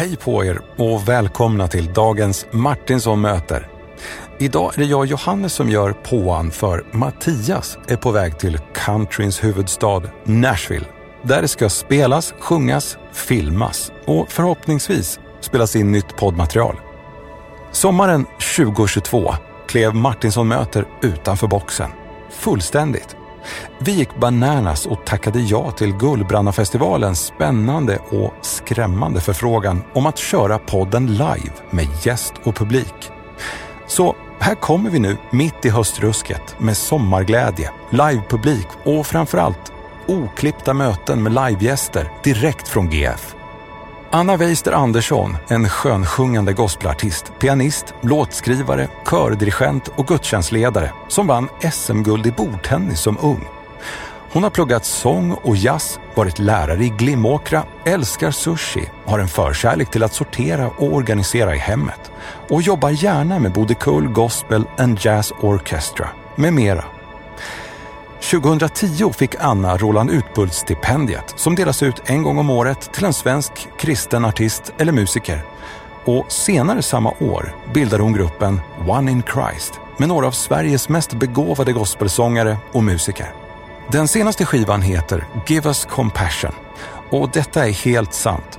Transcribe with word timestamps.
Hej 0.00 0.16
på 0.16 0.44
er 0.44 0.60
och 0.76 1.08
välkomna 1.08 1.68
till 1.68 1.92
dagens 1.92 2.46
Martinsson 2.50 3.20
möter. 3.20 3.68
Idag 4.38 4.74
är 4.74 4.78
det 4.78 4.84
jag 4.84 5.06
Johannes 5.06 5.52
som 5.52 5.70
gör 5.70 5.92
påan 5.92 6.50
för 6.50 6.84
Mattias 6.92 7.78
är 7.88 7.96
på 7.96 8.10
väg 8.10 8.38
till 8.38 8.58
countryns 8.74 9.44
huvudstad 9.44 10.02
Nashville. 10.24 10.86
Där 11.22 11.42
det 11.42 11.48
ska 11.48 11.68
spelas, 11.68 12.34
sjungas, 12.38 12.98
filmas 13.12 13.92
och 14.06 14.32
förhoppningsvis 14.32 15.20
spelas 15.40 15.76
in 15.76 15.92
nytt 15.92 16.16
poddmaterial. 16.16 16.76
Sommaren 17.72 18.26
2022 18.56 19.34
klev 19.68 19.94
Martinsson 19.94 20.48
möter 20.48 20.84
utanför 21.02 21.46
boxen. 21.46 21.90
Fullständigt. 22.30 23.19
Vi 23.78 23.92
gick 23.92 24.16
bananas 24.16 24.86
och 24.86 25.04
tackade 25.04 25.40
ja 25.40 25.70
till 25.70 25.92
Gullbrannafestivalens 25.96 27.20
spännande 27.26 27.98
och 28.10 28.34
skrämmande 28.40 29.20
förfrågan 29.20 29.82
om 29.94 30.06
att 30.06 30.18
köra 30.18 30.58
podden 30.58 31.06
live 31.06 31.52
med 31.70 31.86
gäst 32.02 32.34
och 32.44 32.54
publik. 32.54 33.10
Så 33.86 34.16
här 34.40 34.54
kommer 34.54 34.90
vi 34.90 34.98
nu 34.98 35.16
mitt 35.30 35.64
i 35.64 35.68
höstrusket 35.68 36.56
med 36.58 36.76
sommarglädje, 36.76 37.70
livepublik 37.90 38.68
och 38.84 39.06
framförallt 39.06 39.72
oklippta 40.06 40.74
möten 40.74 41.22
med 41.22 41.32
livegäster 41.32 42.12
direkt 42.24 42.68
från 42.68 42.90
GF. 42.90 43.34
Anna 44.12 44.36
Weister 44.36 44.72
Andersson, 44.72 45.36
en 45.48 45.68
skönsjungande 45.68 46.52
gospelartist, 46.52 47.32
pianist, 47.38 47.94
låtskrivare, 48.00 48.88
kördirigent 49.06 49.88
och 49.88 50.06
gudstjänstledare 50.06 50.92
som 51.08 51.26
vann 51.26 51.48
SM-guld 51.72 52.26
i 52.26 52.30
bordtennis 52.30 53.00
som 53.00 53.18
ung. 53.22 53.48
Hon 54.32 54.42
har 54.42 54.50
pluggat 54.50 54.84
sång 54.84 55.32
och 55.32 55.56
jazz, 55.56 56.00
varit 56.14 56.38
lärare 56.38 56.84
i 56.84 56.88
Glimåkra, 56.88 57.62
älskar 57.84 58.30
sushi, 58.30 58.90
har 59.04 59.18
en 59.18 59.28
förkärlek 59.28 59.90
till 59.90 60.02
att 60.02 60.14
sortera 60.14 60.68
och 60.68 60.94
organisera 60.94 61.54
i 61.54 61.58
hemmet 61.58 62.12
och 62.48 62.62
jobbar 62.62 62.90
gärna 62.90 63.38
med 63.38 63.52
Bodekull 63.52 64.08
Gospel 64.08 64.64
and 64.78 64.98
Jazz 65.00 65.32
Orchestra 65.40 66.08
med 66.36 66.52
mera. 66.52 66.84
2010 68.30 69.12
fick 69.12 69.34
Anna 69.38 69.76
Roland 69.76 70.10
Utbult-stipendiet 70.10 71.32
som 71.36 71.54
delas 71.54 71.82
ut 71.82 72.02
en 72.04 72.22
gång 72.22 72.38
om 72.38 72.50
året 72.50 72.92
till 72.92 73.04
en 73.04 73.12
svensk 73.12 73.52
kristen 73.78 74.24
artist 74.24 74.72
eller 74.78 74.92
musiker. 74.92 75.42
Och 76.04 76.32
senare 76.32 76.82
samma 76.82 77.10
år 77.10 77.54
bildade 77.74 78.02
hon 78.02 78.12
gruppen 78.12 78.60
One 78.88 79.10
in 79.10 79.22
Christ 79.22 79.80
med 79.96 80.08
några 80.08 80.26
av 80.26 80.30
Sveriges 80.30 80.88
mest 80.88 81.12
begåvade 81.12 81.72
gospelsångare 81.72 82.56
och 82.72 82.84
musiker. 82.84 83.32
Den 83.92 84.08
senaste 84.08 84.44
skivan 84.44 84.82
heter 84.82 85.26
Give 85.46 85.68
Us 85.68 85.84
Compassion 85.84 86.52
och 87.10 87.30
detta 87.32 87.68
är 87.68 87.72
helt 87.72 88.14
sant. 88.14 88.58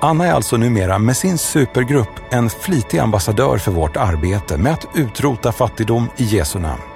Anna 0.00 0.26
är 0.26 0.32
alltså 0.32 0.56
numera 0.56 0.98
med 0.98 1.16
sin 1.16 1.38
supergrupp 1.38 2.20
en 2.30 2.50
flitig 2.50 2.98
ambassadör 2.98 3.58
för 3.58 3.72
vårt 3.72 3.96
arbete 3.96 4.58
med 4.58 4.72
att 4.72 4.86
utrota 4.94 5.52
fattigdom 5.52 6.08
i 6.16 6.24
Jesu 6.24 6.58
namn. 6.58 6.93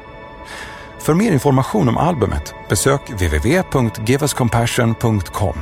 För 1.08 1.14
mer 1.14 1.32
information 1.32 1.88
om 1.88 1.96
albumet 1.96 2.54
besök 2.68 3.10
www.giveuscompassion.com. 3.10 5.58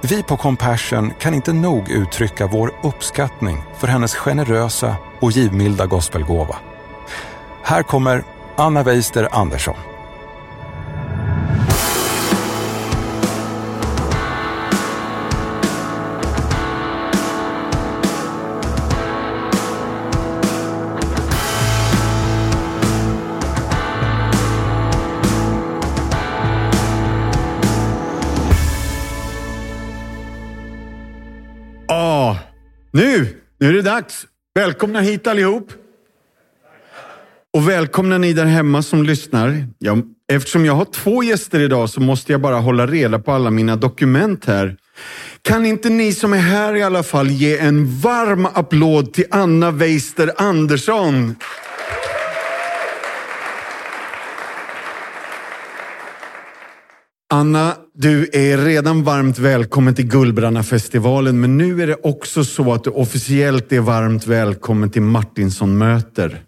Vi 0.00 0.22
på 0.22 0.36
Compassion 0.36 1.12
kan 1.18 1.34
inte 1.34 1.52
nog 1.52 1.90
uttrycka 1.90 2.46
vår 2.46 2.72
uppskattning 2.82 3.62
för 3.78 3.86
hennes 3.86 4.14
generösa 4.14 4.96
och 5.20 5.32
givmilda 5.32 5.86
gospelgåva. 5.86 6.56
Här 7.62 7.82
kommer 7.82 8.24
Anna 8.56 8.82
Weister 8.82 9.28
Andersson. 9.32 9.76
Nu, 32.98 33.26
nu 33.58 33.68
är 33.68 33.72
det 33.72 33.82
dags. 33.82 34.26
Välkomna 34.54 35.00
hit 35.00 35.26
allihop. 35.26 35.72
Och 37.56 37.68
välkomna 37.68 38.18
ni 38.18 38.32
där 38.32 38.44
hemma 38.44 38.82
som 38.82 39.02
lyssnar. 39.02 39.66
Jag, 39.78 40.02
eftersom 40.32 40.64
jag 40.64 40.74
har 40.74 40.84
två 40.84 41.22
gäster 41.22 41.60
idag 41.60 41.90
så 41.90 42.00
måste 42.00 42.32
jag 42.32 42.40
bara 42.40 42.56
hålla 42.56 42.86
reda 42.86 43.18
på 43.18 43.32
alla 43.32 43.50
mina 43.50 43.76
dokument 43.76 44.44
här. 44.44 44.76
Kan 45.42 45.66
inte 45.66 45.88
ni 45.88 46.12
som 46.12 46.32
är 46.32 46.38
här 46.38 46.74
i 46.74 46.82
alla 46.82 47.02
fall 47.02 47.30
ge 47.30 47.58
en 47.58 48.00
varm 48.00 48.46
applåd 48.46 49.12
till 49.12 49.26
Anna 49.30 49.70
Weister 49.70 50.32
Andersson? 50.36 51.34
Anna, 57.30 57.76
du 58.00 58.28
är 58.32 58.58
redan 58.58 59.04
varmt 59.04 59.38
välkommen 59.38 59.94
till 59.94 60.06
Gullbrannafestivalen, 60.06 61.40
men 61.40 61.58
nu 61.58 61.82
är 61.82 61.86
det 61.86 61.96
också 62.02 62.44
så 62.44 62.72
att 62.72 62.84
du 62.84 62.90
officiellt 62.90 63.72
är 63.72 63.80
varmt 63.80 64.26
välkommen 64.26 64.90
till 64.90 65.02
Martinsson 65.02 65.78
möter. 65.78 66.42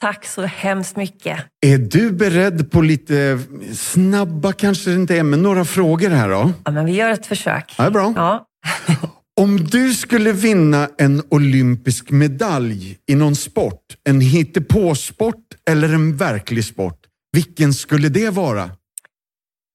Tack 0.00 0.26
så 0.26 0.42
hemskt 0.42 0.96
mycket. 0.96 1.38
Är 1.66 1.78
du 1.78 2.10
beredd 2.10 2.70
på 2.70 2.80
lite 2.80 3.38
snabba, 3.74 4.52
kanske 4.52 4.90
det 4.90 4.96
inte 4.96 5.16
är, 5.16 5.22
men 5.22 5.42
några 5.42 5.64
frågor 5.64 6.10
här 6.10 6.28
då? 6.28 6.52
Ja, 6.64 6.70
men 6.70 6.86
vi 6.86 6.92
gör 6.92 7.10
ett 7.10 7.26
försök. 7.26 7.74
Ja, 7.78 7.90
bra. 7.90 8.12
Ja. 8.16 8.46
Om 9.40 9.64
du 9.64 9.94
skulle 9.94 10.32
vinna 10.32 10.88
en 10.98 11.22
olympisk 11.28 12.10
medalj 12.10 12.98
i 13.06 13.14
någon 13.14 13.36
sport, 13.36 13.82
en 14.04 14.20
hittepåsport 14.20 15.44
eller 15.70 15.94
en 15.94 16.16
verklig 16.16 16.64
sport, 16.64 16.98
vilken 17.32 17.74
skulle 17.74 18.08
det 18.08 18.30
vara? 18.30 18.70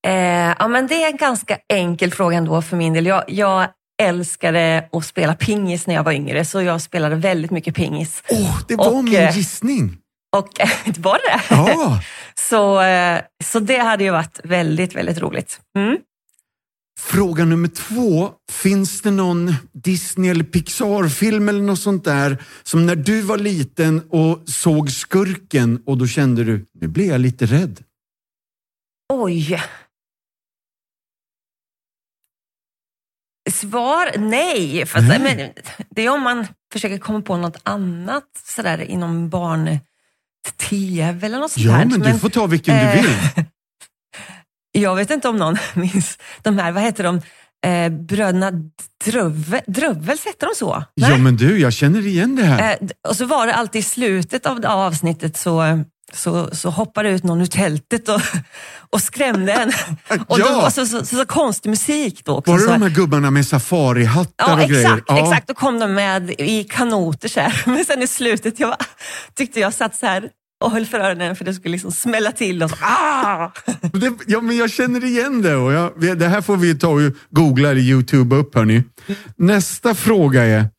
Eh, 0.08 0.56
ja, 0.60 0.68
men 0.68 0.88
det 0.88 1.04
är 1.04 1.12
en 1.12 1.18
ganska 1.18 1.58
enkel 1.74 2.12
fråga 2.12 2.38
ändå 2.38 2.62
för 2.62 2.78
min 2.78 2.94
del. 2.94 3.06
Jag, 3.06 3.24
jag 3.28 3.68
älskade 4.02 4.90
att 4.92 5.06
spela 5.06 5.34
pingis 5.34 5.88
när 5.88 5.96
jag 5.96 6.04
var 6.04 6.12
yngre, 6.12 6.46
så 6.46 6.62
jag 6.62 6.82
spelade 6.82 7.16
väldigt 7.16 7.52
mycket 7.52 7.76
pingis. 7.76 8.24
Åh, 8.30 8.60
det 8.68 8.76
var 8.76 8.94
Och, 8.94 9.04
min 9.04 9.16
eh, 9.16 9.38
gissning! 9.38 9.98
Och 10.38 10.50
var 10.98 11.20
det 11.28 11.42
Ja. 11.50 12.02
så, 12.50 12.82
eh, 12.82 13.22
så 13.44 13.60
det 13.60 13.78
hade 13.78 14.04
ju 14.04 14.12
varit 14.12 14.40
väldigt, 14.44 14.96
väldigt 14.96 15.18
roligt. 15.18 15.60
Mm. 15.78 15.98
Fråga 17.00 17.46
nummer 17.46 17.68
två. 17.68 18.32
Finns 18.52 19.02
det 19.02 19.12
någon 19.12 19.56
Disney 19.74 20.30
eller 20.30 20.44
Pixar-film 20.44 21.50
eller 21.50 21.62
något 21.62 21.80
sånt 21.80 22.06
där 22.06 22.44
som 22.64 22.86
när 22.86 22.96
du 22.96 23.22
var 23.22 23.38
liten 23.38 24.02
och 24.10 24.50
såg 24.50 24.92
skurken 24.92 25.84
och 25.86 25.98
då 25.98 26.08
kände 26.08 26.44
du, 26.44 26.66
nu 26.80 26.88
blir 26.88 27.08
jag 27.08 27.22
lite 27.22 27.46
rädd. 27.46 27.84
Oj. 29.14 29.62
Svar 33.52 34.18
nej. 34.18 34.86
För 34.86 35.00
att, 35.00 35.08
Nej. 35.08 35.20
Men, 35.20 35.50
det 35.90 36.06
är 36.06 36.10
om 36.10 36.22
man 36.22 36.48
försöker 36.74 36.98
komma 36.98 37.22
på 37.22 37.38
något 37.38 37.58
annat 37.64 38.24
sådär 38.56 38.82
inom 38.82 39.30
barn-tv 39.30 41.26
eller 41.26 41.40
något 41.40 41.52
sånt 41.52 41.66
Ja, 41.66 41.72
här. 41.72 41.86
men 41.86 42.00
du 42.00 42.20
får 42.20 42.30
ta 42.30 42.46
vilken 42.46 42.76
du 42.76 42.82
eh, 42.82 43.02
vill. 43.02 43.10
Jag 44.72 44.96
vet 44.96 45.10
inte 45.12 45.30
om 45.30 45.36
någon 45.38 45.58
minns 45.74 46.18
de 46.42 46.60
här, 46.60 46.72
vad 46.72 46.84
heter 46.84 47.04
de? 47.04 47.22
Eh, 47.66 47.90
bröderna 47.90 48.52
Drövel, 49.06 49.62
Drövels, 49.68 50.26
hette 50.26 50.46
de 50.46 50.52
så? 50.56 50.84
Nej? 50.96 51.12
Ja, 51.12 51.18
men 51.18 51.38
du, 51.38 51.60
jag 51.60 51.74
känner 51.74 52.08
igen 52.08 52.36
det 52.36 52.44
här. 52.44 52.78
Eh, 52.82 52.88
och 53.10 53.16
så 53.16 53.26
var 53.26 53.48
det 53.48 53.54
alltid 53.54 53.80
i 53.80 53.84
slutet 53.84 54.46
av 54.46 54.66
avsnittet 54.66 55.38
så, 55.38 55.84
så, 56.14 56.56
så 56.56 56.70
hoppade 56.70 57.10
ut 57.10 57.24
någon 57.24 57.42
ur 57.42 57.46
tältet 57.46 58.10
och, 58.10 58.22
och 58.90 59.02
skrämde 59.02 59.54
en. 59.54 59.70
Och 60.28 60.40
Ja. 60.40 60.48
då 60.48 60.54
var 60.62 60.70
så, 60.70 60.86
så, 60.86 61.06
så, 61.06 61.16
så 61.16 61.26
konstig 61.26 61.70
musik 61.70 62.22
då 62.26 62.36
också. 62.38 62.52
Var 62.52 62.58
det 62.60 62.64
så 62.66 62.72
de 62.72 62.82
här 62.82 62.90
gubbarna 62.90 63.32
med 63.32 63.46
safarihattar 63.48 64.46
Ja, 64.48 64.54
och 64.54 64.60
exakt. 64.60 64.72
grejer? 64.74 65.04
Ja. 65.08 65.24
exakt. 65.24 65.48
Då 65.48 65.54
kom 65.54 65.80
de 65.80 65.94
med 65.94 66.30
i 66.30 66.64
kanoter 66.64 67.30
så 67.30 67.40
här. 67.40 67.64
Men 67.66 67.86
sen 67.86 68.02
i 68.02 68.08
slutet, 68.08 68.60
jag 68.60 68.76
tyckte 69.36 69.60
jag 69.60 69.74
satt 69.74 69.96
så 69.96 70.06
här 70.06 70.30
och 70.66 70.72
höll 70.72 70.86
för 70.86 71.00
öronen 71.00 71.36
för 71.36 71.46
det 71.46 71.54
skulle 71.54 71.72
liksom 71.72 71.92
smälla 71.92 72.32
till. 72.32 72.64
Och 72.64 72.70
så, 72.70 72.76
ah! 72.82 73.52
Det, 73.94 74.14
ja, 74.28 74.42
men 74.42 74.58
jag 74.58 74.72
känner 74.72 75.04
igen 75.06 75.42
det. 75.42 75.56
Och 75.56 75.74
jag, 75.74 76.18
det 76.20 76.28
här 76.28 76.42
får 76.42 76.58
vi 76.58 76.76
ta 76.80 76.88
och 76.88 77.02
googla 77.30 77.70
eller 77.72 77.82
youtube 77.82 78.36
upp. 78.36 78.56
Hörni. 78.56 78.84
Nästa 79.38 79.96
fråga 79.96 80.44
är. 80.46 80.70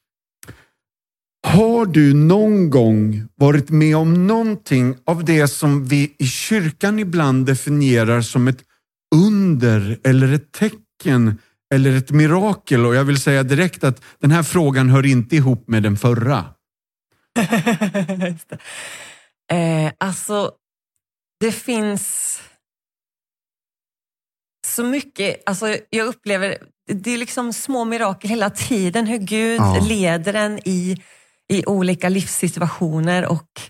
Har 1.48 1.86
du 1.86 2.14
någon 2.14 2.70
gång 2.70 3.28
varit 3.34 3.70
med 3.70 3.96
om 3.96 4.26
någonting 4.26 4.96
av 5.06 5.24
det 5.24 5.48
som 5.48 5.84
vi 5.84 6.14
i 6.18 6.26
kyrkan 6.26 6.98
ibland 6.98 7.46
definierar 7.46 8.20
som 8.20 8.48
ett 8.48 8.62
under 9.14 9.98
eller 10.04 10.32
ett 10.32 10.52
tecken 10.52 11.38
eller 11.74 11.96
ett 11.96 12.10
mirakel? 12.10 12.86
Och 12.86 12.94
jag 12.94 13.04
vill 13.04 13.20
säga 13.20 13.42
direkt 13.42 13.84
att 13.84 14.02
den 14.18 14.30
här 14.30 14.42
frågan 14.42 14.88
hör 14.88 15.06
inte 15.06 15.36
ihop 15.36 15.68
med 15.68 15.82
den 15.82 15.96
förra. 15.96 16.44
Eh, 19.52 19.92
alltså, 19.98 20.52
det 21.40 21.52
finns 21.52 22.38
så 24.66 24.84
mycket, 24.84 25.42
alltså 25.46 25.76
jag 25.90 26.06
upplever, 26.06 26.58
det 26.92 27.10
är 27.10 27.18
liksom 27.18 27.52
små 27.52 27.84
mirakel 27.84 28.30
hela 28.30 28.50
tiden. 28.50 29.06
Hur 29.06 29.18
Gud 29.18 29.60
Ja. 29.60 29.86
leder 29.88 30.34
en 30.34 30.58
i, 30.58 31.02
i 31.48 31.64
olika 31.66 32.08
livssituationer 32.08 33.26
och, 33.26 33.60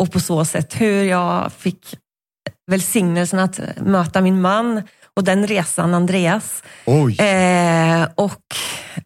och 0.00 0.12
på 0.12 0.20
så 0.20 0.44
sätt 0.44 0.80
hur 0.80 1.04
jag 1.04 1.52
fick 1.52 1.98
välsignelsen 2.70 3.38
att 3.38 3.60
möta 3.80 4.20
min 4.20 4.40
man 4.40 4.82
och 5.14 5.24
den 5.24 5.46
resan, 5.46 5.94
Andreas. 5.94 6.62
Oj. 6.86 7.20
Eh, 7.20 8.08
och, 8.14 8.42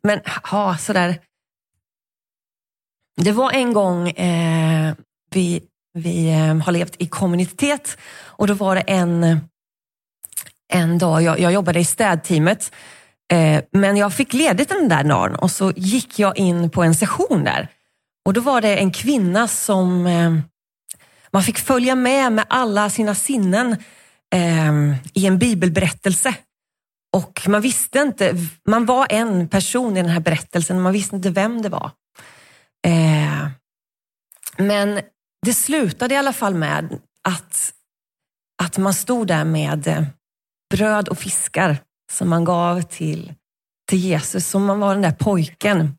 men 0.03 0.21
ja, 0.53 0.77
sådär. 0.81 1.19
Det 3.21 3.33
var 3.33 3.53
en 3.53 3.73
gång 3.73 4.09
eh, 4.09 4.95
vi, 5.31 5.63
vi 5.99 6.33
eh, 6.33 6.57
har 6.57 6.73
levt 6.73 6.95
i 6.99 7.07
kommunitet 7.07 7.99
och 8.25 8.47
då 8.47 8.55
var 8.55 8.75
det 8.75 8.81
en, 8.81 9.41
en 10.73 10.99
dag, 10.99 11.23
jag, 11.23 11.41
jag 11.41 11.53
jobbade 11.53 11.81
i 11.81 11.85
städteamet, 11.85 12.73
eh, 13.33 13.63
men 13.73 13.97
jag 13.97 14.13
fick 14.13 14.33
ledigt 14.33 14.69
den 14.69 14.89
där 14.89 15.05
dagen 15.05 15.35
och 15.35 15.51
så 15.51 15.73
gick 15.77 16.19
jag 16.19 16.39
in 16.39 16.71
på 16.71 16.83
en 16.83 16.95
session 16.95 17.45
där. 17.45 17.69
Och 18.25 18.33
då 18.33 18.41
var 18.41 18.61
det 18.61 18.77
en 18.77 18.93
kvinna 18.93 19.49
som 19.49 20.07
eh, 20.07 20.33
man 21.33 21.43
fick 21.43 21.59
följa 21.59 21.95
med 21.95 22.33
med 22.33 22.45
alla 22.49 22.91
sina 22.91 23.15
sinnen 23.15 23.77
eh, 24.35 24.73
i 25.15 25.27
en 25.27 25.39
bibelberättelse. 25.39 26.35
Och 27.17 27.43
man 27.49 27.61
visste 27.61 27.99
inte, 27.99 28.37
man 28.69 28.87
var 28.87 29.07
en 29.11 29.49
person 29.49 29.97
i 29.97 30.03
den 30.03 30.11
här 30.11 30.21
berättelsen, 30.21 30.81
man 30.81 30.93
visste 30.93 31.17
inte 31.17 31.31
vem 31.31 31.63
det 31.63 31.69
var. 31.69 31.91
Eh, 32.87 33.49
men 34.57 35.01
det 35.47 35.55
slutade 35.55 36.15
i 36.15 36.17
alla 36.17 36.33
fall 36.33 36.55
med 36.55 36.99
att, 37.29 37.73
att 38.63 38.79
man 38.79 38.95
stod 38.95 39.27
där 39.27 39.45
med 39.45 39.87
eh, 39.87 40.05
bröd 40.75 41.09
och 41.09 41.19
fiskar 41.19 41.77
som 42.13 42.29
man 42.29 42.45
gav 42.45 42.83
till, 42.83 43.35
till 43.89 43.99
Jesus, 43.99 44.49
som 44.49 44.65
man 44.65 44.81
var 44.81 44.95
den 44.95 45.03
där 45.03 45.13
pojken. 45.13 45.97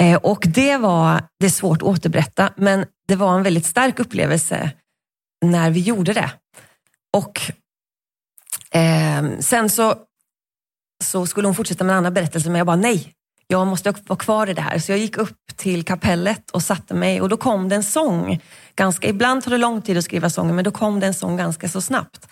Eh, 0.00 0.16
och 0.16 0.44
det 0.48 0.76
var, 0.76 1.22
det 1.40 1.46
är 1.46 1.50
svårt 1.50 1.82
att 1.82 1.88
återberätta, 1.88 2.52
men 2.56 2.84
det 3.08 3.16
var 3.16 3.36
en 3.36 3.42
väldigt 3.42 3.66
stark 3.66 3.98
upplevelse 3.98 4.72
när 5.44 5.70
vi 5.70 5.80
gjorde 5.80 6.12
det. 6.12 6.30
Och 7.16 7.40
eh, 8.78 9.38
sen 9.40 9.70
så, 9.70 9.94
så 11.04 11.26
skulle 11.26 11.48
hon 11.48 11.54
fortsätta 11.54 11.84
med 11.84 11.92
en 11.92 11.98
annan 11.98 12.14
berättelse, 12.14 12.48
men 12.48 12.58
jag 12.58 12.66
bara 12.66 12.76
nej, 12.76 13.14
jag 13.46 13.66
måste 13.66 13.94
vara 14.06 14.18
kvar 14.18 14.46
i 14.46 14.54
det 14.54 14.62
här. 14.62 14.78
Så 14.78 14.92
jag 14.92 14.98
gick 14.98 15.16
upp 15.16 15.36
till 15.56 15.84
kapellet 15.84 16.50
och 16.50 16.62
satte 16.62 16.94
mig 16.94 17.20
och 17.20 17.28
då 17.28 17.36
kom 17.36 17.68
det 17.68 17.76
en 17.76 17.82
sång. 17.82 18.40
Ganska, 18.74 19.08
ibland 19.08 19.44
tar 19.44 19.50
det 19.50 19.58
lång 19.58 19.82
tid 19.82 19.98
att 19.98 20.04
skriva 20.04 20.30
sånger, 20.30 20.52
men 20.52 20.64
då 20.64 20.70
kom 20.70 21.00
det 21.00 21.06
en 21.06 21.14
sång 21.14 21.36
ganska 21.36 21.68
så 21.68 21.80
snabbt. 21.80 22.28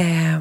Eh, 0.00 0.40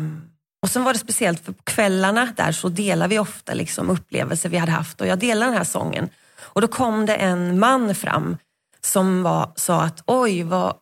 och 0.62 0.69
sen 0.69 0.83
var 0.83 0.94
det 0.94 1.00
speciellt 1.00 1.45
för 1.45 1.51
på 1.51 1.63
kvällarna 1.63 2.33
där 2.36 2.51
så 2.51 2.69
delar 2.69 3.07
vi 3.07 3.19
ofta 3.19 3.53
liksom 3.53 3.89
upplevelser 3.89 4.50
vi 4.50 4.57
hade 4.57 4.71
haft 4.71 5.01
och 5.01 5.07
jag 5.07 5.19
delade 5.19 5.51
den 5.51 5.57
här 5.57 5.63
sången. 5.63 6.10
Och 6.47 6.61
då 6.61 6.67
kom 6.67 7.05
det 7.05 7.15
en 7.15 7.59
man 7.59 7.95
fram 7.95 8.38
som 8.81 9.23
var, 9.23 9.51
sa 9.55 9.81
att 9.81 10.03
oj, 10.05 10.44
vad, 10.44 10.75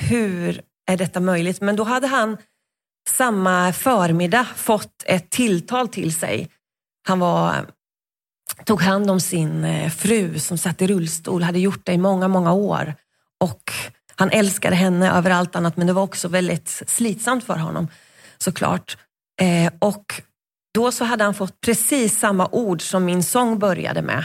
hur 0.00 0.62
är 0.86 0.96
detta 0.96 1.20
möjligt? 1.20 1.60
Men 1.60 1.76
då 1.76 1.84
hade 1.84 2.06
han 2.06 2.36
samma 3.08 3.72
förmiddag 3.72 4.46
fått 4.56 5.02
ett 5.06 5.30
tilltal 5.30 5.88
till 5.88 6.14
sig. 6.14 6.48
Han 7.08 7.18
var, 7.18 7.66
tog 8.64 8.82
hand 8.82 9.10
om 9.10 9.20
sin 9.20 9.64
eh, 9.64 9.90
fru 9.90 10.38
som 10.38 10.58
satt 10.58 10.82
i 10.82 10.86
rullstol, 10.86 11.42
hade 11.42 11.58
gjort 11.58 11.86
det 11.86 11.92
i 11.92 11.98
många, 11.98 12.28
många 12.28 12.52
år. 12.52 12.94
Och 13.40 13.72
han 14.16 14.30
älskade 14.30 14.76
henne 14.76 15.12
över 15.12 15.30
allt 15.30 15.56
annat 15.56 15.76
men 15.76 15.86
det 15.86 15.92
var 15.92 16.02
också 16.02 16.28
väldigt 16.28 16.82
slitsamt 16.86 17.44
för 17.44 17.56
honom 17.56 17.88
såklart. 18.38 18.96
Eh, 19.40 19.72
och 19.78 20.22
då 20.74 20.92
så 20.92 21.04
hade 21.04 21.24
han 21.24 21.34
fått 21.34 21.60
precis 21.60 22.18
samma 22.18 22.48
ord 22.52 22.82
som 22.82 23.04
min 23.04 23.22
sång 23.22 23.58
började 23.58 24.02
med. 24.02 24.24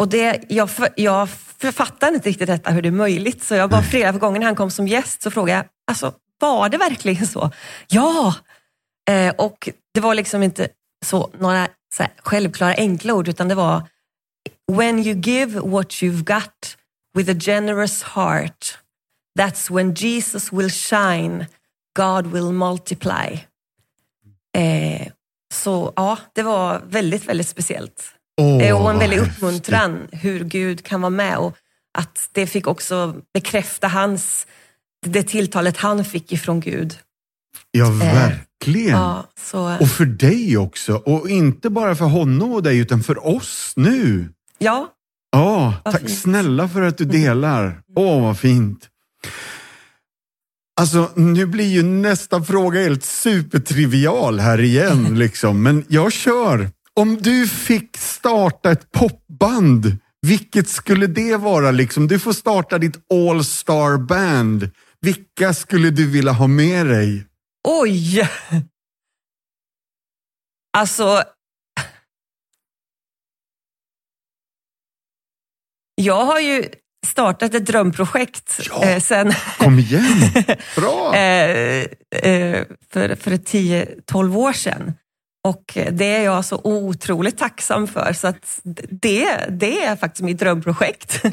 Och 0.00 0.08
det, 0.08 0.44
jag, 0.48 0.70
för, 0.70 0.88
jag 0.96 1.30
författade 1.58 2.14
inte 2.14 2.28
riktigt 2.28 2.46
detta, 2.46 2.70
hur 2.70 2.82
det 2.82 2.88
är 2.88 2.92
möjligt. 2.92 3.44
Så 3.44 3.54
jag 3.54 3.70
bara 3.70 3.82
flera 3.82 4.12
gånger 4.12 4.40
när 4.40 4.46
han 4.46 4.56
kom 4.56 4.70
som 4.70 4.88
gäst 4.88 5.22
så 5.22 5.30
frågade 5.30 5.58
jag, 5.58 5.66
alltså, 5.86 6.12
var 6.38 6.68
det 6.68 6.78
verkligen 6.78 7.26
så? 7.26 7.50
Ja! 7.88 8.34
Eh, 9.10 9.34
och 9.38 9.68
det 9.94 10.00
var 10.00 10.14
liksom 10.14 10.42
inte 10.42 10.68
så, 11.06 11.30
några 11.38 11.68
så 11.94 12.02
här, 12.02 12.12
självklara 12.18 12.74
enkla 12.74 13.14
ord, 13.14 13.28
utan 13.28 13.48
det 13.48 13.54
var 13.54 13.82
When 14.72 14.98
you 14.98 15.20
give 15.20 15.60
what 15.60 15.88
you've 15.88 16.24
got 16.24 16.76
with 17.16 17.30
a 17.30 17.36
generous 17.40 18.02
heart, 18.02 18.78
that's 19.38 19.74
when 19.74 19.94
Jesus 19.94 20.52
will 20.52 20.70
shine, 20.70 21.46
God 21.98 22.26
will 22.26 22.52
multiply. 22.52 23.38
Eh, 24.56 25.08
så 25.54 25.92
ja, 25.96 26.18
det 26.32 26.42
var 26.42 26.82
väldigt, 26.86 27.28
väldigt 27.28 27.48
speciellt. 27.48 28.19
Eh, 28.62 28.82
och 28.82 28.90
en 28.90 28.98
väldig 28.98 29.18
uppmuntran 29.18 30.08
hur 30.12 30.44
Gud 30.44 30.84
kan 30.84 31.00
vara 31.00 31.10
med 31.10 31.36
och 31.38 31.56
att 31.98 32.28
det 32.32 32.46
fick 32.46 32.66
också 32.66 33.14
bekräfta 33.34 33.88
hans, 33.88 34.46
det 35.06 35.22
tilltalet 35.22 35.76
han 35.76 36.04
fick 36.04 36.32
ifrån 36.32 36.60
Gud. 36.60 36.98
Ja, 37.70 37.90
verkligen. 37.90 38.98
Ja, 38.98 39.24
så, 39.40 39.76
Och 39.80 39.88
för 39.88 40.04
dig 40.04 40.56
också. 40.58 40.94
Och 40.94 41.28
inte 41.30 41.70
bara 41.70 41.94
för 41.96 42.04
honom 42.04 42.52
och 42.52 42.62
dig, 42.62 42.78
utan 42.78 43.02
för 43.02 43.26
oss 43.26 43.72
nu. 43.76 44.28
ja, 44.58 44.88
Ja, 45.32 45.74
Vad 45.84 45.92
tack 45.94 46.02
fint. 46.02 46.18
snälla 46.18 46.68
för 46.68 46.82
att 46.82 46.98
du 46.98 47.04
delar. 47.04 47.80
Åh, 47.96 48.22
vad 48.22 48.38
fint. 48.38 48.88
Alltså, 50.80 51.10
nu 51.16 51.46
blir 51.46 51.64
ju 51.66 51.82
nästa 51.82 52.42
fråga 52.42 52.80
helt 52.80 53.04
supertrivial 53.04 54.40
här 54.40 54.60
igen, 54.60 55.18
liksom. 55.18 55.62
men 55.62 55.84
jag 55.88 56.12
kör. 56.12 56.70
Om 57.00 57.16
du 57.16 57.48
fick 57.48 57.96
starta 57.96 58.70
ett 58.70 58.92
popband, 58.92 59.96
vilket 60.26 60.68
skulle 60.68 61.06
det 61.06 61.36
vara? 61.36 61.70
Liksom? 61.70 62.08
Du 62.08 62.18
får 62.18 62.32
starta 62.32 62.78
ditt 62.78 62.96
all-star 63.12 63.98
band. 63.98 64.70
Vilka 65.00 65.54
skulle 65.54 65.90
du 65.90 66.10
vilja 66.10 66.32
ha 66.32 66.46
med 66.46 66.86
dig? 66.86 67.26
oj! 67.68 68.28
Alltså, 70.78 71.22
jag 75.94 76.24
har 76.24 76.40
ju 76.40 76.64
startat 77.06 77.54
ett 77.54 77.66
drömprojekt 77.66 78.60
Ja. 78.70 78.84
eh, 78.84 79.00
sen 79.00 79.32
Kom 79.58 79.78
igen! 79.78 80.20
Bra! 80.76 81.14
eh, 81.16 81.86
eh, 82.10 82.66
för, 82.90 83.14
för 83.14 83.30
10-12 83.30 84.36
år 84.36 84.52
sedan. 84.52 84.92
Och 85.48 85.78
det 85.92 86.04
är 86.16 86.24
jag 86.24 86.44
så 86.44 86.60
otroligt 86.64 87.38
tacksam 87.38 87.86
för. 87.86 88.12
Så 88.12 88.28
att 88.28 88.60
det, 88.90 89.46
det 89.50 89.84
är 89.84 89.96
faktiskt 89.96 90.22
mitt 90.22 90.38
drömprojekt. 90.38 91.22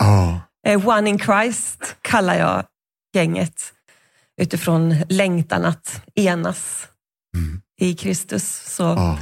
Eh, 0.68 0.88
One 0.88 1.10
in 1.10 1.20
Christ 1.20 1.96
kallar 2.02 2.36
jag 2.36 2.64
gänget 3.16 3.62
utifrån 4.42 4.96
längtan 5.10 5.66
att 5.66 6.02
enas 6.16 6.88
i 7.82 7.94
Kristus. 7.96 8.62
Så, 8.76 8.84
Ja. 8.84 9.20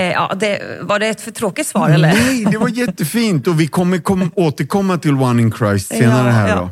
eh, 0.00 0.12
ja, 0.12 0.34
det, 0.40 0.78
var 0.82 0.98
det 0.98 1.06
ett 1.06 1.20
för 1.20 1.30
tråkigt 1.30 1.66
svar 1.66 1.90
eller? 1.90 2.08
Nej, 2.12 2.44
det 2.44 2.58
var 2.58 2.68
jättefint 2.68 3.46
och 3.46 3.60
vi 3.60 3.66
kommer 3.68 3.98
kom, 3.98 4.30
återkomma 4.36 4.98
till 4.98 5.14
One 5.14 5.42
in 5.42 5.52
Christ 5.52 5.88
senare 5.88 6.26
Ja, 6.26 6.32
här. 6.32 6.48
ja. 6.48 6.56
Då. 6.56 6.70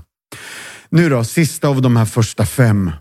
Nu 0.89 1.09
då, 1.09 1.25
sista 1.25 1.69
av 1.69 1.83
de 1.83 1.97
här 1.97 2.07
första 2.07 2.47
fem. 2.47 2.93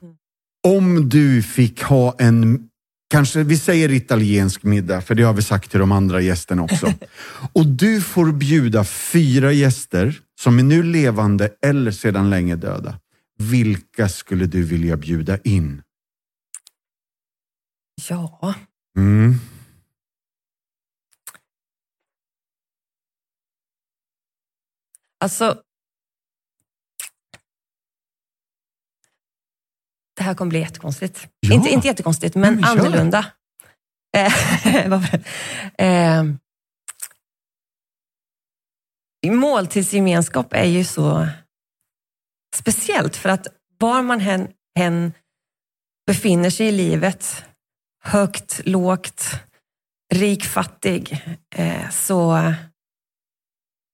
Om 0.68 1.10
du 1.10 1.44
fick 1.44 1.84
ha 1.84 2.16
en, 2.20 2.69
kanske 3.10 3.44
vi 3.44 3.58
säger 3.58 3.92
italiensk 3.92 4.64
middag, 4.64 5.02
för 5.02 5.16
det 5.16 5.24
har 5.24 5.34
vi 5.34 5.42
sagt 5.42 5.72
till 5.72 5.80
de 5.80 5.92
andra 5.92 6.22
gästerna 6.22 6.62
också. 6.64 6.94
Och 7.54 7.66
du 7.66 8.02
får 8.02 8.32
bjuda 8.32 8.84
fyra 8.86 9.52
gäster 9.52 10.20
som 10.40 10.60
är 10.60 10.64
nu 10.64 10.84
levande 10.84 11.50
eller 11.62 11.92
sedan 11.92 12.30
länge 12.30 12.56
döda. 12.56 13.00
Vilka 13.38 14.10
skulle 14.10 14.46
du 14.46 14.64
vilja 14.64 14.98
bjuda 14.98 15.38
in? 15.44 15.82
Ja, 18.10 18.54
Mm. 18.98 19.36
alltså. 25.20 25.62
Det 30.20 30.24
här 30.24 30.34
kommer 30.34 30.50
bli 30.50 30.60
jättekonstigt. 30.60 31.28
Ja. 31.40 31.54
Inte, 31.54 31.70
inte 31.70 31.88
jättekonstigt, 31.88 32.36
men 32.36 32.56
men 32.56 32.64
annorlunda. 32.64 33.26
Eh, 34.18 34.34
vad 34.90 35.02
var 35.02 35.10
det? 35.12 35.24
eh, 39.28 39.34
måltidsgemenskap 39.34 40.54
är 40.54 40.66
ju 40.66 40.84
så 40.84 41.28
speciellt 42.56 43.16
för 43.16 43.30
att 43.30 43.48
var 43.78 44.02
man 44.02 44.22
än, 44.22 44.48
än 44.80 45.14
befinner 46.08 46.50
sig 46.50 46.68
i 46.68 46.72
livet, 46.72 47.46
högt, 48.04 48.62
lågt, 48.66 49.26
rik, 50.14 50.46
fattig, 50.46 51.26
eh, 51.56 51.90
så 51.90 52.54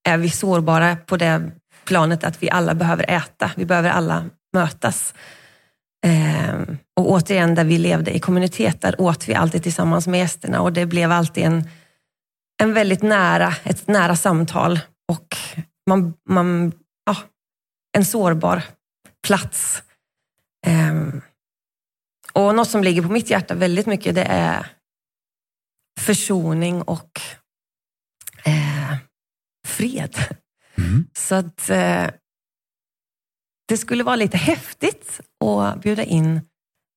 är 0.07 0.17
vi 0.17 0.29
sårbara 0.29 0.95
på 0.95 1.17
det 1.17 1.51
planet 1.83 2.23
att 2.23 2.43
vi 2.43 2.49
alla 2.49 2.75
behöver 2.75 3.09
äta. 3.09 3.51
Vi 3.55 3.65
behöver 3.65 3.89
alla 3.89 4.25
mötas. 4.53 5.13
Eh, 6.05 6.61
och 6.95 7.11
återigen, 7.11 7.55
där 7.55 7.63
vi 7.63 7.77
levde 7.77 8.15
i 8.15 8.19
kommunitet, 8.19 8.81
där 8.81 9.01
åt 9.01 9.27
vi 9.27 9.33
alltid 9.33 9.63
tillsammans 9.63 10.07
med 10.07 10.19
gästerna 10.19 10.61
och 10.61 10.73
det 10.73 10.85
blev 10.85 11.11
alltid 11.11 11.43
en, 11.43 11.69
en 12.61 12.73
väldigt 12.73 13.01
nära, 13.01 13.53
ett 13.63 13.87
nära 13.87 14.15
samtal 14.15 14.79
och 15.11 15.37
man, 15.89 16.13
man, 16.29 16.71
ja, 17.05 17.17
en 17.97 18.05
sårbar 18.05 18.63
plats. 19.27 19.83
Eh, 20.67 21.21
och 22.33 22.55
något 22.55 22.69
som 22.69 22.83
ligger 22.83 23.01
på 23.01 23.11
mitt 23.11 23.29
hjärta 23.29 23.55
väldigt 23.55 23.85
mycket, 23.85 24.15
det 24.15 24.23
är 24.23 24.67
försoning 25.99 26.81
och 26.81 27.21
eh, 28.45 28.97
fred. 29.67 30.15
Mm. 30.77 31.07
Så 31.13 31.35
att 31.35 31.69
eh, 31.69 32.07
det 33.67 33.77
skulle 33.77 34.03
vara 34.03 34.15
lite 34.15 34.37
häftigt 34.37 35.21
att 35.49 35.81
bjuda 35.81 36.03
in 36.03 36.41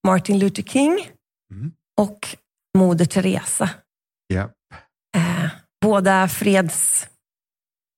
Martin 0.06 0.38
Luther 0.38 0.62
King 0.62 1.10
Mm. 1.52 1.72
och 2.00 2.36
Moder 2.78 3.04
Teresa. 3.04 3.70
Ja. 4.26 4.50
Eh, 5.16 5.50
båda 5.82 6.28
freds 6.28 7.08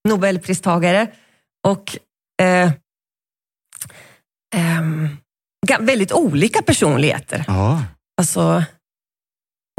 Nobelpristagare 0.09 1.12
och 1.69 1.99
eh, 2.42 2.73
ga- 5.66 5.87
väldigt 5.87 6.12
olika 6.12 6.62
personligheter. 6.62 7.45
Ja. 7.47 7.85
Alltså, 8.21 8.64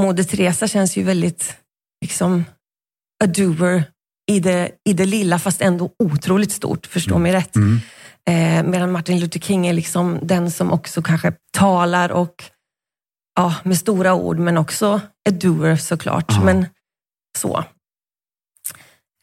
Moder 0.01 0.23
Teresa 0.23 0.67
känns 0.67 0.97
ju 0.97 1.03
väldigt 1.03 1.57
liksom 2.05 2.45
a 3.23 3.27
doer 3.27 3.83
i 4.31 4.39
det, 4.39 4.71
i 4.89 4.93
det 4.93 5.05
lilla 5.05 5.39
fast 5.39 5.61
ändå 5.61 5.91
otroligt 5.99 6.51
stort, 6.51 6.85
förstå 6.87 7.17
mig 7.19 7.31
rätt. 7.31 7.55
Mm. 7.55 7.79
Eh, 8.29 8.63
medan 8.63 8.91
Martin 8.91 9.19
Luther 9.19 9.39
King 9.39 9.67
är 9.67 9.73
liksom 9.73 10.19
den 10.23 10.51
som 10.51 10.71
också 10.71 11.01
kanske 11.01 11.33
talar 11.57 12.11
och 12.11 12.43
ja, 13.35 13.55
med 13.63 13.77
stora 13.77 14.13
ord, 14.13 14.39
men 14.39 14.57
också 14.57 15.01
a 15.29 15.31
doer 15.31 15.75
såklart. 15.75 16.25
Ja. 16.27 16.43
Men 16.43 16.65
så. 17.37 17.63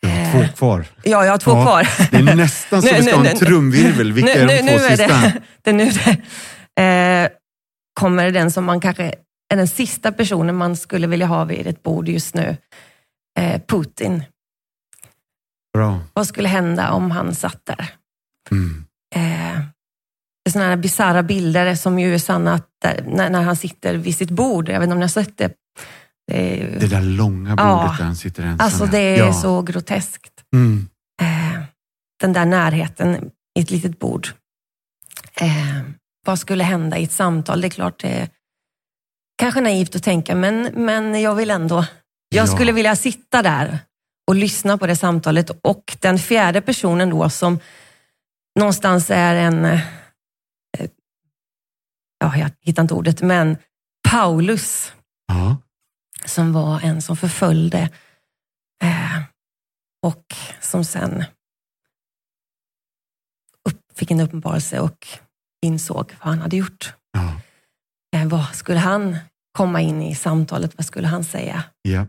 Jag 0.00 0.10
har 0.10 0.16
Eh, 0.42 0.48
två 0.48 0.56
kvar. 0.56 0.86
Ja, 1.02 1.24
jag 1.24 1.30
har 1.32 1.38
två 1.38 1.50
Ja, 1.50 1.62
kvar. 1.62 1.88
Det 2.10 2.16
är 2.30 2.36
nästan 2.36 2.82
så 2.82 2.88
Nu- 2.88 2.94
vi 2.96 3.02
ska 3.02 3.10
nu- 3.10 3.16
ha 3.16 3.22
nu- 3.22 3.28
en 3.30 3.36
trumvirvel. 3.38 4.12
Vilka 4.12 4.34
nu, 4.34 4.40
är 4.40 4.46
de 4.46 4.62
nu, 4.62 4.78
två 4.78 4.78
nu 4.88 4.96
sista? 4.96 5.06
det, 5.06 5.40
det, 5.62 5.72
nu 5.72 5.90
det 6.76 6.82
eh, 6.82 7.30
kommer 8.00 8.30
den 8.30 8.50
som 8.50 8.64
man 8.64 8.80
kanske 8.80 9.14
är 9.52 9.56
den 9.56 9.68
sista 9.68 10.12
personen 10.12 10.56
man 10.56 10.76
skulle 10.76 11.06
vilja 11.06 11.26
ha 11.26 11.44
vid 11.44 11.66
ett 11.66 11.82
bord 11.82 12.08
just 12.08 12.34
nu. 12.34 12.56
Eh, 13.38 13.60
Putin. 13.68 14.22
Bra. 15.72 16.00
Vad 16.12 16.26
skulle 16.26 16.48
hända 16.48 16.92
om 16.92 17.10
han 17.10 17.34
satt 17.34 17.60
där? 17.66 17.90
Mm. 18.50 18.84
Eh, 19.16 19.60
sådana 20.50 20.68
här 20.70 20.76
bisarra 20.76 21.22
bilder 21.22 21.74
som 21.74 21.98
ju 21.98 22.14
är 22.14 22.18
sanna, 22.18 22.60
där, 22.82 23.04
när, 23.06 23.30
när 23.30 23.42
han 23.42 23.56
sitter 23.56 23.94
vid 23.94 24.16
sitt 24.16 24.30
bord. 24.30 24.68
Jag 24.68 24.74
vet 24.80 24.82
inte 24.86 24.92
om 24.92 24.98
ni 24.98 25.04
har 25.04 25.08
sett 25.08 25.38
det. 25.38 25.52
Det, 26.26 26.62
är, 26.62 26.80
Det 26.80 26.86
där 26.86 27.00
långa 27.02 27.50
bordet 27.50 27.64
Ja. 27.66 27.94
där 27.98 28.04
han 28.04 28.16
sitter 28.16 28.42
ensam. 28.42 28.64
alltså 28.64 28.86
det 28.86 28.98
är 28.98 29.18
ja. 29.18 29.32
så 29.32 29.62
groteskt. 29.62 30.32
Mm. 30.54 30.88
Eh, 31.22 31.62
den 32.20 32.32
där 32.32 32.44
närheten 32.44 33.30
i 33.58 33.60
ett 33.62 33.70
litet 33.70 33.98
bord. 33.98 34.28
Eh, 35.40 35.80
vad 36.26 36.38
skulle 36.38 36.64
hända 36.64 36.98
i 36.98 37.04
ett 37.04 37.12
samtal? 37.12 37.60
Det 37.60 37.66
är 37.66 37.70
klart 37.70 38.00
det 38.00 38.08
är 38.08 38.28
kanske 39.38 39.60
naivt 39.60 39.96
att 39.96 40.02
tänka, 40.02 40.34
men, 40.34 40.62
men 40.74 41.20
jag 41.20 41.34
vill 41.34 41.50
ändå. 41.50 41.84
Jag 42.28 42.42
Ja. 42.48 42.52
skulle 42.54 42.72
vilja 42.72 42.96
sitta 42.96 43.42
där 43.42 43.78
och 44.28 44.34
lyssna 44.34 44.78
på 44.78 44.86
det 44.86 44.96
samtalet. 44.96 45.50
Och 45.62 45.96
den 46.00 46.18
fjärde 46.18 46.60
personen 46.60 47.10
då 47.10 47.30
som 47.30 47.58
någonstans 48.58 49.10
är 49.10 49.34
en, 49.34 49.64
eh, 49.64 49.80
ja 52.18 52.36
jag 52.36 52.50
hittar 52.60 52.82
inte 52.82 52.94
ordet, 52.94 53.22
men 53.22 53.56
Paulus 54.10 54.92
Ja. 55.26 55.56
som 56.24 56.52
var 56.52 56.80
en 56.80 57.02
som 57.02 57.16
förföljde 57.16 57.90
eh, 58.82 59.22
och 60.02 60.24
som 60.60 60.84
sen 60.84 61.24
upp, 63.68 63.80
fick 63.98 64.10
en 64.10 64.20
uppenbarelse 64.20 64.80
och 64.80 65.08
insåg 65.66 66.16
vad 66.20 66.28
han 66.28 66.38
hade 66.40 66.56
gjort. 66.56 66.94
Ja. 67.12 67.40
Eh, 68.16 68.28
vad 68.28 68.54
skulle 68.54 68.78
han 68.78 69.16
komma 69.52 69.80
in 69.80 70.02
i 70.02 70.14
samtalet? 70.14 70.76
Vad 70.78 70.86
skulle 70.86 71.06
han 71.08 71.24
säga? 71.24 71.64
Ja. 71.82 72.06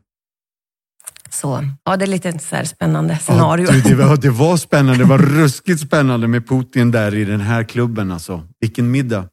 Så 1.30 1.66
ja, 1.84 1.98
det 1.98 2.06
är 2.06 2.08
lite 2.08 2.40
så 2.40 2.66
spännande 2.66 3.18
scenario. 3.18 3.72
Ja, 3.72 3.90
det, 3.90 3.96
var, 3.96 4.18
det 4.18 4.30
var 4.30 4.58
spännande. 4.68 5.04
Det 5.04 5.10
var 5.10 5.18
ruskigt 5.18 5.82
spännande 5.82 6.28
med 6.28 6.48
Putin 6.48 6.92
där 6.92 7.16
i 7.16 7.26
den 7.26 7.42
här 7.42 7.64
klubben. 7.64 8.12
Alltså. 8.12 8.44
Vilken 8.60 8.92
middag. 8.92 9.28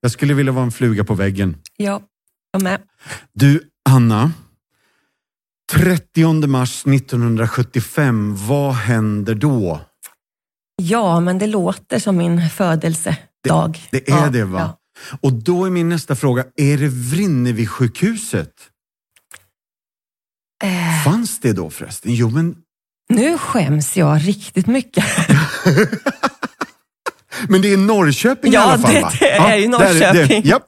Jag 0.00 0.10
skulle 0.10 0.34
vilja 0.34 0.52
vara 0.52 0.64
en 0.64 0.72
fluga 0.72 1.04
på 1.04 1.14
väggen. 1.14 1.56
Ja, 1.76 2.02
jag 2.52 2.62
med. 2.62 2.80
Du, 3.34 3.60
Anna. 3.88 4.32
30 5.72 6.46
mars 6.46 6.86
1975, 6.86 8.36
vad 8.46 8.74
händer 8.74 9.34
då? 9.34 9.80
Ja, 10.82 11.20
men 11.20 11.38
det 11.38 11.46
låter 11.46 11.98
som 11.98 12.16
min 12.16 12.50
födelsedag. 12.50 13.80
Det 13.90 14.08
är 14.10 14.16
ja, 14.16 14.28
det 14.30 14.44
va? 14.44 14.58
ja. 14.58 14.78
Och 15.20 15.32
då 15.32 15.64
är 15.64 15.70
min 15.70 15.88
nästa 15.88 16.16
fråga, 16.16 16.44
är 16.56 16.78
det 16.78 16.88
Vrinnevi-sjukhuset? 16.88 18.52
Eh, 20.62 21.04
Fanns 21.04 21.38
det 21.40 21.52
då 21.52 21.70
förresten? 21.70 22.14
Jo, 22.14 22.30
men, 22.30 22.54
nu 23.08 23.38
skäms 23.38 23.96
jag 23.96 24.28
riktigt 24.28 24.66
mycket. 24.66 25.04
men 27.48 27.62
det 27.62 27.72
är 27.72 27.76
Norrköping 27.76 28.52
Ja, 28.52 28.60
i 28.60 28.72
alla 28.72 28.78
fall 28.82 28.92
det- 28.94 29.00
va? 29.00 29.12
det 29.20 29.30
är 29.30 29.56
ju 29.56 29.62
där 29.62 29.68
Norrköping. 29.68 30.42
det. 30.42 30.48
Japp. 30.48 30.62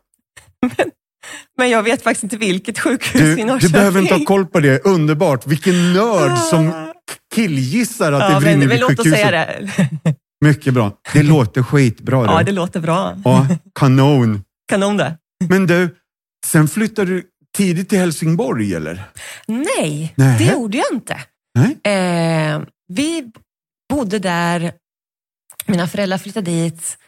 Men 1.59 1.71
jag 1.71 1.83
vet 1.83 2.03
faktiskt 2.03 2.23
inte 2.25 2.37
vilket 2.37 2.79
sjukhus 2.79 3.13
Du, 3.21 3.39
i 3.41 3.45
Norrköping. 3.45 3.59
du 3.69 3.73
behöver 3.73 4.01
inte 4.01 4.15
ha 4.15 4.25
koll 4.25 4.47
på 4.47 4.61
det. 4.61 4.85
Underbart. 4.87 5.47
Vilken 5.47 5.93
nörd 5.93 6.39
som 6.39 6.93
killgissar 7.35 8.13
att 8.13 8.21
ja, 8.33 8.41
det 8.41 8.51
är 8.51 8.57
men, 8.57 8.69
men 8.69 8.81
låt 8.81 8.99
oss 8.99 9.09
säga 9.11 9.31
Vrinnevi-sjukhuset. 9.31 9.99
det. 10.05 10.15
Mycket 10.45 10.75
bra. 10.75 10.93
Det 11.13 11.23
låter 11.23 11.63
skitbra. 11.63 12.25
Ja, 12.27 12.43
det 12.43 12.53
låter 12.53 12.81
bra. 12.81 13.17
Ja, 13.25 13.47
kanon. 13.75 14.43
Kanon 14.69 14.97
det. 14.97 15.17
Men 15.49 15.67
du, 15.67 15.97
sen 16.47 16.69
flyttade 16.69 17.11
du 17.11 17.23
tidigt 17.55 17.89
till 17.89 17.99
Helsingborg 17.99 18.75
eller? 18.75 19.05
Nej, 19.47 20.15
Nej. 20.17 20.39
det 20.39 20.45
gjorde 20.45 20.77
jag 20.79 20.87
inte. 20.93 21.15
Eh, 21.91 22.63
vi 22.89 23.31
bodde 23.93 24.19
där, 24.19 24.73
mina 25.67 25.89
föräldrar 25.89 26.19
flyttade 26.19 26.51
dit, 26.51 26.99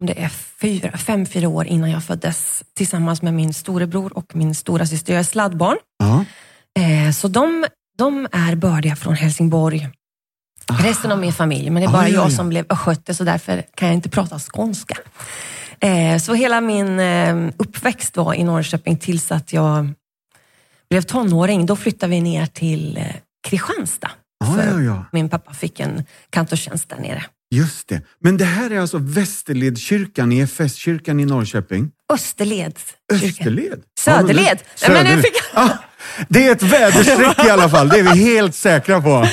om 0.00 0.06
det 0.06 0.22
är 0.22 0.28
fyra, 0.28 0.98
fem, 0.98 1.26
fyra 1.26 1.48
år 1.48 1.66
innan 1.66 1.90
jag 1.90 2.04
föddes, 2.04 2.64
tillsammans 2.76 3.22
med 3.22 3.34
min 3.34 3.54
storebror 3.54 4.16
och 4.16 4.36
min 4.36 4.54
stora 4.54 4.86
syster. 4.86 5.12
Jag 5.12 5.20
är 5.20 5.24
sladdbarn. 5.24 5.76
Ja. 5.98 6.24
Eh, 6.82 7.12
så 7.12 7.28
de, 7.28 7.66
de 7.98 8.28
är 8.32 8.54
bördiga 8.54 8.96
från 8.96 9.14
Helsingborg. 9.14 9.88
Resten 10.80 11.12
av 11.12 11.18
min 11.18 11.32
familj, 11.32 11.70
men 11.70 11.82
det 11.82 11.86
är 11.86 11.88
Ah, 11.88 11.92
bara 11.92 12.08
ja, 12.08 12.14
jag 12.14 12.26
ja. 12.26 12.30
som 12.36 12.48
blev 12.48 12.64
östgöte 12.68 13.14
så 13.14 13.24
därför 13.24 13.62
kan 13.74 13.88
jag 13.88 13.94
inte 13.94 14.08
prata 14.08 14.38
skånska. 14.38 14.94
Eh, 15.80 16.18
så 16.18 16.34
hela 16.34 16.60
min 16.60 17.00
eh, 17.00 17.36
uppväxt 17.56 18.16
var 18.16 18.34
i 18.34 18.44
Norrköping 18.44 18.96
tills 18.96 19.32
att 19.32 19.52
jag 19.52 19.92
blev 20.90 21.02
tonåring. 21.02 21.66
Då 21.66 21.76
flyttade 21.76 22.10
vi 22.10 22.20
ner 22.20 22.46
till 22.46 22.96
eh, 22.96 23.04
Kristianstad. 23.48 24.10
För 24.56 24.72
ja, 24.72 24.80
ja. 24.80 25.04
Min 25.12 25.28
pappa 25.28 25.54
fick 25.54 25.80
en 25.80 26.04
kantorstjänst 26.30 26.88
där 26.88 26.96
nere. 26.96 27.24
Just 27.50 27.88
det. 27.88 28.00
Men 28.20 28.36
det 28.36 28.44
här 28.44 28.70
är 28.70 28.80
alltså 28.80 28.98
Västerledskyrkan 28.98 30.32
i 30.32 30.38
EFS-kyrkan 30.38 31.20
i 31.20 31.24
Norrköping. 31.24 31.90
Österled. 32.12 32.74
Österled? 33.12 33.82
Söderled. 34.00 34.58
Ja, 34.82 34.88
men 34.88 35.04
men 35.04 35.16
nu 35.16 35.22
fick 35.22 35.32
jag- 35.54 35.64
Ah, 35.64 35.78
det 36.28 36.46
är 36.46 36.52
ett 36.52 36.62
väderstreck 36.62 37.44
i 37.46 37.50
alla 37.50 37.68
fall. 37.68 37.88
Det 37.88 37.98
är 37.98 38.14
vi 38.14 38.24
helt 38.36 38.54
säkra 38.54 39.02
på. 39.02 39.26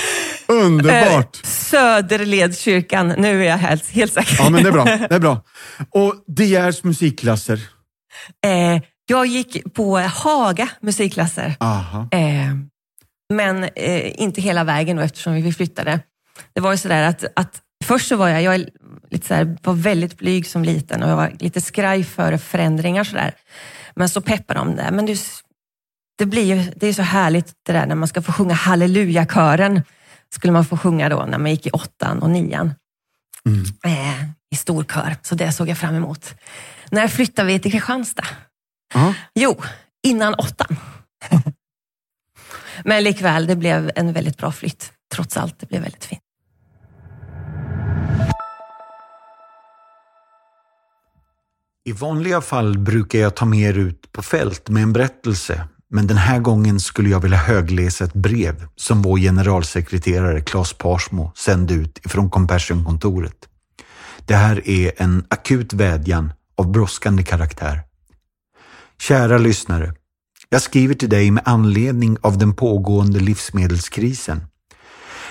Underbart. 0.47 1.41
Eh, 1.43 1.49
Söderledskyrkan. 1.49 3.07
Nu 3.17 3.41
är 3.41 3.49
jag 3.49 3.57
helt, 3.57 3.89
helt 3.89 4.13
säker. 4.13 4.35
Ja, 4.39 4.49
men 4.49 4.63
det 4.63 4.69
är 4.69 4.73
bra. 4.73 4.83
Det 5.09 5.15
är 5.15 5.19
bra. 5.19 5.41
Och 5.89 6.15
De 6.27 6.45
Geers 6.45 6.83
musikklasser. 6.83 7.59
Eh, 8.45 8.81
jag 9.05 9.25
gick 9.25 9.73
på 9.73 9.97
Haga 9.97 10.69
musikklasser. 10.81 11.55
Eh, 12.11 12.55
men 13.33 13.63
eh, 13.63 14.21
inte 14.21 14.41
hela 14.41 14.63
vägen 14.63 14.97
då, 14.97 15.03
eftersom 15.03 15.33
vi 15.33 15.53
flyttade. 15.53 15.99
Det 16.53 16.61
var 16.61 16.71
ju 16.71 16.77
sådär 16.77 17.03
att, 17.03 17.25
att 17.35 17.61
först 17.83 18.07
så 18.07 18.15
var 18.15 18.27
jag, 18.27 18.41
jag 18.41 18.65
lite 19.11 19.27
sådär, 19.27 19.57
var 19.63 19.73
väldigt 19.73 20.17
blyg 20.17 20.47
som 20.47 20.63
liten 20.63 21.03
och 21.03 21.09
jag 21.09 21.15
var 21.15 21.31
lite 21.39 21.61
skraj 21.61 22.03
för 22.03 22.37
förändringar 22.37 23.03
sådär. 23.03 23.33
Men 23.95 24.09
så 24.09 24.21
peppade 24.21 24.59
de 24.59 24.75
det. 24.75 24.89
Men 24.91 25.05
du, 25.05 25.15
det 26.17 26.25
blir 26.25 26.55
ju, 26.55 26.71
det 26.75 26.87
är 26.87 26.93
så 26.93 27.01
härligt 27.01 27.53
det 27.65 27.73
där 27.73 27.85
när 27.85 27.95
man 27.95 28.07
ska 28.07 28.21
få 28.21 28.31
sjunga 28.31 28.53
hallelujakören. 28.53 29.81
Skulle 30.29 30.53
man 30.53 30.65
få 30.65 30.77
sjunga 30.77 31.09
då 31.09 31.25
när 31.25 31.37
man 31.37 31.51
gick 31.51 31.67
i 31.67 31.71
åttan 31.71 32.21
och 32.21 32.29
nian. 32.29 32.73
Mm. 33.45 33.63
Eh, 33.83 34.23
I 34.51 34.55
storkör. 34.55 35.15
Så 35.21 35.35
det 35.35 35.51
såg 35.51 35.69
jag 35.69 35.77
fram 35.77 35.95
emot. 35.95 36.35
När 36.91 37.07
flyttade 37.07 37.47
vi 37.47 37.59
till 37.59 37.71
Kristianstad? 37.71 38.25
Ja. 38.93 39.13
Jo, 39.33 39.61
innan 40.07 40.33
åttan. 40.33 40.77
Men 42.83 43.03
likväl, 43.03 43.47
det 43.47 43.55
blev 43.55 43.91
en 43.95 44.13
väldigt 44.13 44.37
bra 44.37 44.51
flytt. 44.51 44.91
Trots 45.13 45.37
allt, 45.37 45.59
det 45.59 45.65
blev 45.69 45.81
väldigt 45.81 46.05
fint. 46.05 46.21
I 51.87 51.91
vanliga 51.91 52.41
fall 52.41 52.77
brukar 52.77 53.19
jag 53.19 53.35
ta 53.35 53.45
med 53.45 53.59
er 53.59 53.77
ut 53.77 54.11
på 54.11 54.21
fält 54.21 54.69
med 54.69 54.83
en 54.83 54.93
berättelse, 54.93 55.67
men 55.89 56.07
den 56.07 56.17
här 56.17 56.39
gången 56.39 56.79
skulle 56.79 57.09
jag 57.09 57.19
vilja 57.19 57.37
högläsa 57.37 58.03
ett 58.03 58.13
brev 58.13 58.67
som 58.75 59.01
vår 59.01 59.17
generalsekreterare 59.17 60.41
Claes 60.41 60.73
Parsmo 60.73 61.31
sände 61.35 61.73
ut 61.73 62.05
ifrån 62.05 62.29
Compassion-kontoret. 62.29 63.49
Det 64.25 64.35
här 64.35 64.69
är 64.69 64.91
en 64.97 65.25
akut 65.27 65.73
vädjan 65.73 66.33
av 66.57 66.71
brådskande 66.71 67.23
karaktär. 67.23 67.81
Kära 69.01 69.37
lyssnare. 69.37 69.93
Jag 70.49 70.61
skriver 70.61 70.93
till 70.93 71.09
dig 71.09 71.31
med 71.31 71.43
anledning 71.45 72.17
av 72.21 72.37
den 72.37 72.53
pågående 72.53 73.19
livsmedelskrisen. 73.19 74.41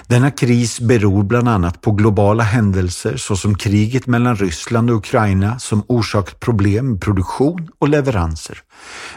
Denna 0.06 0.30
kris 0.30 0.80
beror 0.80 1.22
bland 1.22 1.48
annat 1.48 1.80
på 1.80 1.92
globala 1.92 2.42
händelser 2.42 3.16
såsom 3.16 3.54
kriget 3.54 4.06
mellan 4.06 4.36
Ryssland 4.36 4.90
och 4.90 4.96
Ukraina 4.96 5.58
som 5.58 5.82
orsakat 5.88 6.40
problem 6.40 6.90
med 6.90 7.00
produktion 7.00 7.68
och 7.78 7.88
leveranser. 7.88 8.58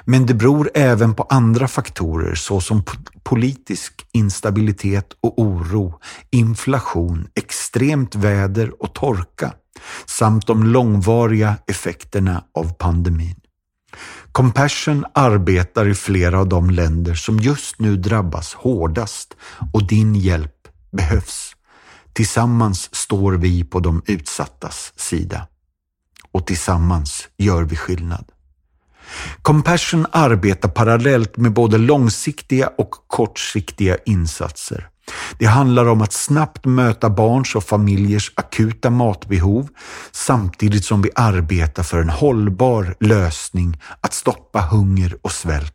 Men 0.06 0.26
det 0.26 0.34
beror 0.34 0.70
även 0.74 1.14
på 1.14 1.24
andra 1.24 1.68
faktorer 1.68 2.36
såsom 2.36 2.84
politisk 3.24 4.06
instabilitet 4.14 5.08
och 5.22 5.40
oro, 5.40 6.00
inflation, 6.32 7.28
extremt 7.36 8.16
väder 8.16 8.84
och 8.84 8.94
torka 8.94 9.54
samt 10.06 10.48
de 10.48 10.64
långvariga 10.64 11.56
effekterna 11.68 12.44
av 12.54 12.74
pandemin. 12.74 13.36
Compassion 14.32 15.06
arbetar 15.14 15.88
i 15.88 15.94
flera 15.94 16.40
av 16.40 16.50
de 16.50 16.70
länder 16.70 17.14
som 17.14 17.40
just 17.40 17.80
nu 17.80 17.98
drabbas 17.98 18.54
hårdast 18.54 19.36
och 19.74 19.88
din 19.88 20.16
hjälp 20.16 20.57
behövs. 20.92 21.56
Tillsammans 22.14 22.96
står 22.96 23.34
vi 23.34 23.64
på 23.64 23.80
de 23.80 24.02
utsattas 24.06 24.94
sida. 24.96 25.48
Och 26.32 26.48
tillsammans 26.48 27.28
gör 27.38 27.64
vi 27.64 27.76
skillnad. 27.76 28.26
Compassion 29.42 30.06
arbetar 30.12 30.70
parallellt 30.70 31.38
med 31.38 31.54
både 31.54 31.78
långsiktiga 31.78 32.68
och 32.78 32.92
kortsiktiga 33.08 33.98
insatser. 34.06 34.90
Det 35.40 35.46
handlar 35.46 35.86
om 35.86 36.02
att 36.02 36.14
snabbt 36.14 36.66
möta 36.66 37.10
barns 37.10 37.56
och 37.56 37.64
familjers 37.64 38.32
akuta 38.36 38.90
matbehov 38.90 39.68
samtidigt 40.12 40.86
som 40.86 41.02
vi 41.02 41.10
arbetar 41.16 41.84
för 41.84 42.02
en 42.02 42.10
hållbar 42.10 42.96
lösning 43.00 43.82
att 44.02 44.14
stoppa 44.14 44.62
hunger 44.62 45.18
och 45.22 45.32
svält. 45.32 45.74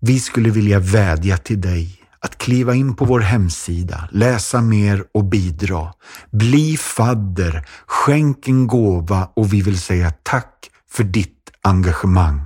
Vi 0.00 0.20
skulle 0.20 0.50
vilja 0.50 0.78
vädja 0.78 1.36
till 1.36 1.60
dig 1.60 2.03
att 2.24 2.38
kliva 2.38 2.74
in 2.74 2.96
på 2.96 3.04
vår 3.04 3.20
hemsida, 3.20 4.08
läsa 4.12 4.60
mer 4.60 5.04
och 5.14 5.24
bidra. 5.24 5.92
Bli 6.30 6.76
fadder, 6.76 7.66
skänk 7.86 8.48
en 8.48 8.66
gåva 8.66 9.28
och 9.36 9.52
vi 9.52 9.62
vill 9.62 9.80
säga 9.80 10.12
tack 10.22 10.70
för 10.90 11.04
ditt 11.04 11.50
engagemang. 11.62 12.40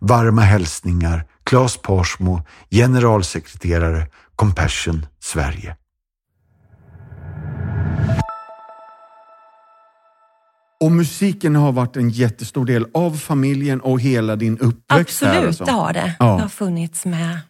Varma 0.00 0.42
hälsningar 0.42 1.24
Claes 1.44 1.76
Parsmo, 1.76 2.42
generalsekreterare 2.70 4.06
Compassion 4.36 5.06
Sverige. 5.20 5.76
Och 10.80 10.92
musiken 10.92 11.56
har 11.56 11.72
varit 11.72 11.96
en 11.96 12.10
jättestor 12.10 12.64
del 12.64 12.86
av 12.94 13.16
familjen 13.16 13.80
och 13.80 14.00
hela 14.00 14.36
din 14.36 14.58
uppväxt. 14.58 15.22
Absolut, 15.22 15.34
här 15.34 15.46
alltså. 15.46 15.64
det 15.64 15.72
har 15.72 15.92
det. 15.92 16.16
Ja. 16.18 16.24
Det 16.24 16.42
har 16.42 16.48
funnits 16.48 17.04
med. 17.04 17.40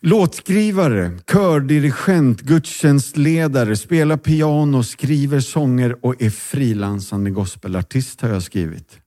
Låtskrivare, 0.00 1.18
kördirigent, 1.32 2.40
gudstjänstledare, 2.40 3.76
spelar 3.76 4.16
piano, 4.16 4.82
skriver 4.82 5.40
sånger 5.40 6.04
och 6.04 6.22
är 6.22 6.30
frilansande 6.30 7.30
gospelartist 7.30 8.20
har 8.20 8.28
jag 8.28 8.42
skrivit. 8.42 8.98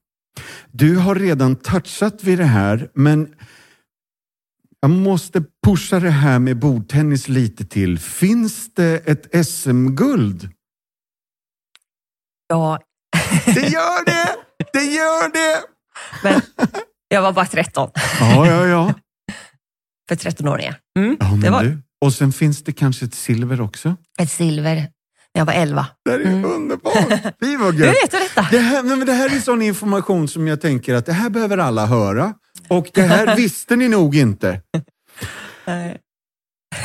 Du 0.71 0.97
har 0.97 1.15
redan 1.15 1.55
touchat 1.55 2.23
vid 2.23 2.37
det 2.37 2.45
här, 2.45 2.89
men 2.93 3.35
jag 4.79 4.91
måste 4.91 5.43
pusha 5.65 5.99
det 5.99 6.09
här 6.09 6.39
med 6.39 6.59
bordtennis 6.59 7.27
lite 7.27 7.65
till. 7.65 7.99
Finns 7.99 8.73
det 8.73 9.07
ett 9.07 9.47
SM-guld? 9.47 10.49
Ja, 12.47 12.79
Det 13.45 13.67
gör 13.67 14.05
det! 14.05 14.35
Det 14.73 14.83
gör 14.83 15.33
det! 15.33 15.61
men 16.23 16.41
jag 17.07 17.21
var 17.21 17.31
bara 17.31 17.45
13 17.45 17.89
Ja, 18.19 18.47
ja, 18.47 18.67
ja. 18.67 18.93
För 20.11 20.29
13-åringar. 20.29 20.75
Mm, 20.99 21.17
ja 21.19 21.25
det 21.41 21.49
var 21.49 21.63
du. 21.63 21.81
Och 22.05 22.13
sen 22.13 22.33
finns 22.33 22.63
det 22.63 22.71
kanske 22.71 23.05
ett 23.05 23.13
silver 23.15 23.61
också. 23.61 23.95
ett 24.21 24.31
silver 24.31 24.75
när 24.75 25.39
jag 25.41 25.45
var 25.45 25.53
11. 25.53 25.87
Det 26.05 26.11
här 26.11 26.19
är 26.19 26.23
Mm. 26.25 26.45
underbart! 26.45 26.93
Vad 27.39 27.49
Hur 27.49 27.73
gött! 27.73 27.95
vet 28.03 28.11
detta? 28.11 28.47
Det 28.51 28.57
här, 28.59 28.83
nej, 28.83 28.97
men 28.97 29.07
det 29.07 29.13
här 29.13 29.35
är 29.35 29.39
sån 29.39 29.61
information 29.61 30.27
som 30.27 30.47
jag 30.47 30.61
tänker 30.61 30.93
att 30.95 31.05
det 31.05 31.13
här 31.13 31.29
behöver 31.29 31.57
alla 31.57 31.85
höra. 31.85 32.33
Och 32.67 32.87
det 32.93 33.01
här 33.01 33.35
visste 33.37 33.75
ni 33.75 33.87
nog 33.89 34.15
inte. 34.15 34.61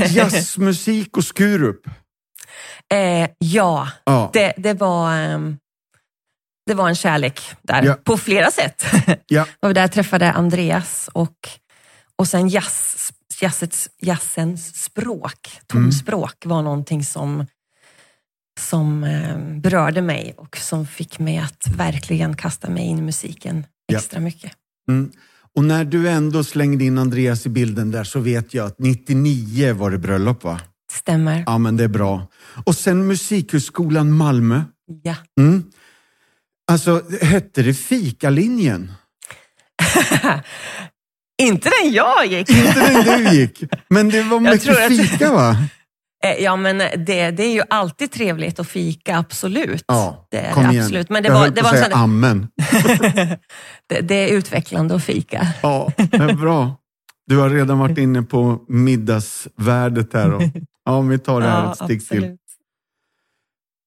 Jazzmusik 0.08 1.16
och 1.16 1.24
Skurup. 1.24 1.80
Eh, 2.94 3.30
ja, 3.38 3.88
Ja. 4.04 4.30
det, 4.32 4.52
det, 4.56 4.74
var, 4.74 5.12
ehm, 5.16 5.56
det 6.66 6.74
var 6.74 6.88
en 6.88 6.94
kärlek 6.94 7.40
där 7.62 7.82
Ja. 7.82 7.94
på 8.04 8.16
flera 8.16 8.50
sätt. 8.50 8.84
Ja. 9.26 9.46
Var 9.60 9.72
där 9.74 9.80
jag 9.80 9.92
träffade 9.92 10.32
Andreas 10.32 11.08
och, 11.12 11.36
och 12.18 12.28
sen 12.28 12.48
jazz, 12.48 13.12
jazzets, 13.42 13.88
jazzens 14.00 14.82
språk, 14.84 15.50
tonspråk 15.66 16.46
var 16.46 16.62
någonting 16.62 17.04
som, 17.04 17.46
som 18.60 19.04
eh, 19.04 19.38
berörde 19.60 20.02
mig 20.02 20.34
och 20.36 20.56
som 20.56 20.86
fick 20.86 21.18
mig 21.18 21.38
att 21.38 21.68
verkligen 21.76 22.36
kasta 22.36 22.70
mig 22.70 22.84
in 22.84 22.98
i 22.98 23.02
musiken 23.02 23.66
Ja. 23.86 23.98
extra 23.98 24.20
mycket. 24.20 24.52
Mm. 24.88 25.10
Och 25.54 25.64
när 25.64 25.84
du 25.84 26.08
ändå 26.08 26.44
slängde 26.44 26.84
in 26.84 26.98
Andreas 26.98 27.46
i 27.46 27.48
bilden 27.48 27.90
där 27.90 28.04
så 28.04 28.20
vet 28.20 28.54
jag 28.54 28.66
att 28.66 28.78
99 28.78 29.74
var 29.74 29.90
det 29.90 29.98
bröllop 29.98 30.44
va? 30.44 30.60
Stämmer. 30.92 31.42
Ja 31.46 31.58
men 31.58 31.76
det 31.76 31.84
är 31.84 31.88
bra. 31.88 32.26
Och 32.66 32.74
sen 32.74 33.06
Musikhögskolan 33.06 34.12
Malmö. 34.12 34.62
Ja. 35.02 35.14
Mm. 35.40 35.64
Alltså, 36.70 37.02
hette 37.22 37.62
det 37.62 37.74
fikalinjen? 37.74 38.92
Inte 41.42 41.70
den 41.82 41.92
jag 41.92 42.26
gick. 42.26 42.50
Inte 42.50 42.80
den 42.92 43.04
du 43.24 43.30
gick, 43.36 43.62
men 43.88 44.08
det 44.08 44.22
var 44.22 44.40
mycket 44.40 44.68
att- 44.78 44.96
fika 45.10 45.32
va? 45.32 45.56
Eh, 46.24 46.42
Ja, 46.44 46.56
men 46.56 46.78
det, 46.78 47.30
det 47.30 47.42
är 47.44 47.52
ju 47.52 47.62
alltid 47.70 48.10
trevligt 48.12 48.58
att 48.58 48.68
fika, 48.68 49.18
absolut. 49.18 49.84
Ja, 49.86 50.26
det 50.30 50.38
är 50.38 50.52
kom 50.52 50.70
igen. 50.70 50.84
absolut. 50.84 51.10
Men 51.10 51.22
det 51.22 51.26
jag 51.28 51.34
var, 51.34 51.40
höll 51.40 51.54
det 51.54 51.60
på 51.62 51.66
var 51.68 51.72
att 51.74 51.78
säga 51.78 51.90
sån, 51.90 52.00
amen. 52.02 52.48
det, 53.88 54.00
det 54.00 54.14
är 54.14 54.28
utvecklande 54.28 54.94
att 54.94 55.04
fika. 55.04 55.48
Ja, 55.62 55.92
men 56.12 56.36
bra. 56.40 56.76
Du 57.26 57.36
har 57.36 57.50
redan 57.50 57.78
varit 57.78 57.98
inne 57.98 58.22
på 58.22 58.58
middagsvärdet 58.68 60.12
här. 60.12 60.32
Och, 60.34 60.42
ja, 60.84 61.00
vi 61.00 61.18
tar 61.18 61.40
det 61.40 61.46
här 61.48 61.72
ett 61.72 61.78
steg 61.78 62.08
till. 62.08 62.36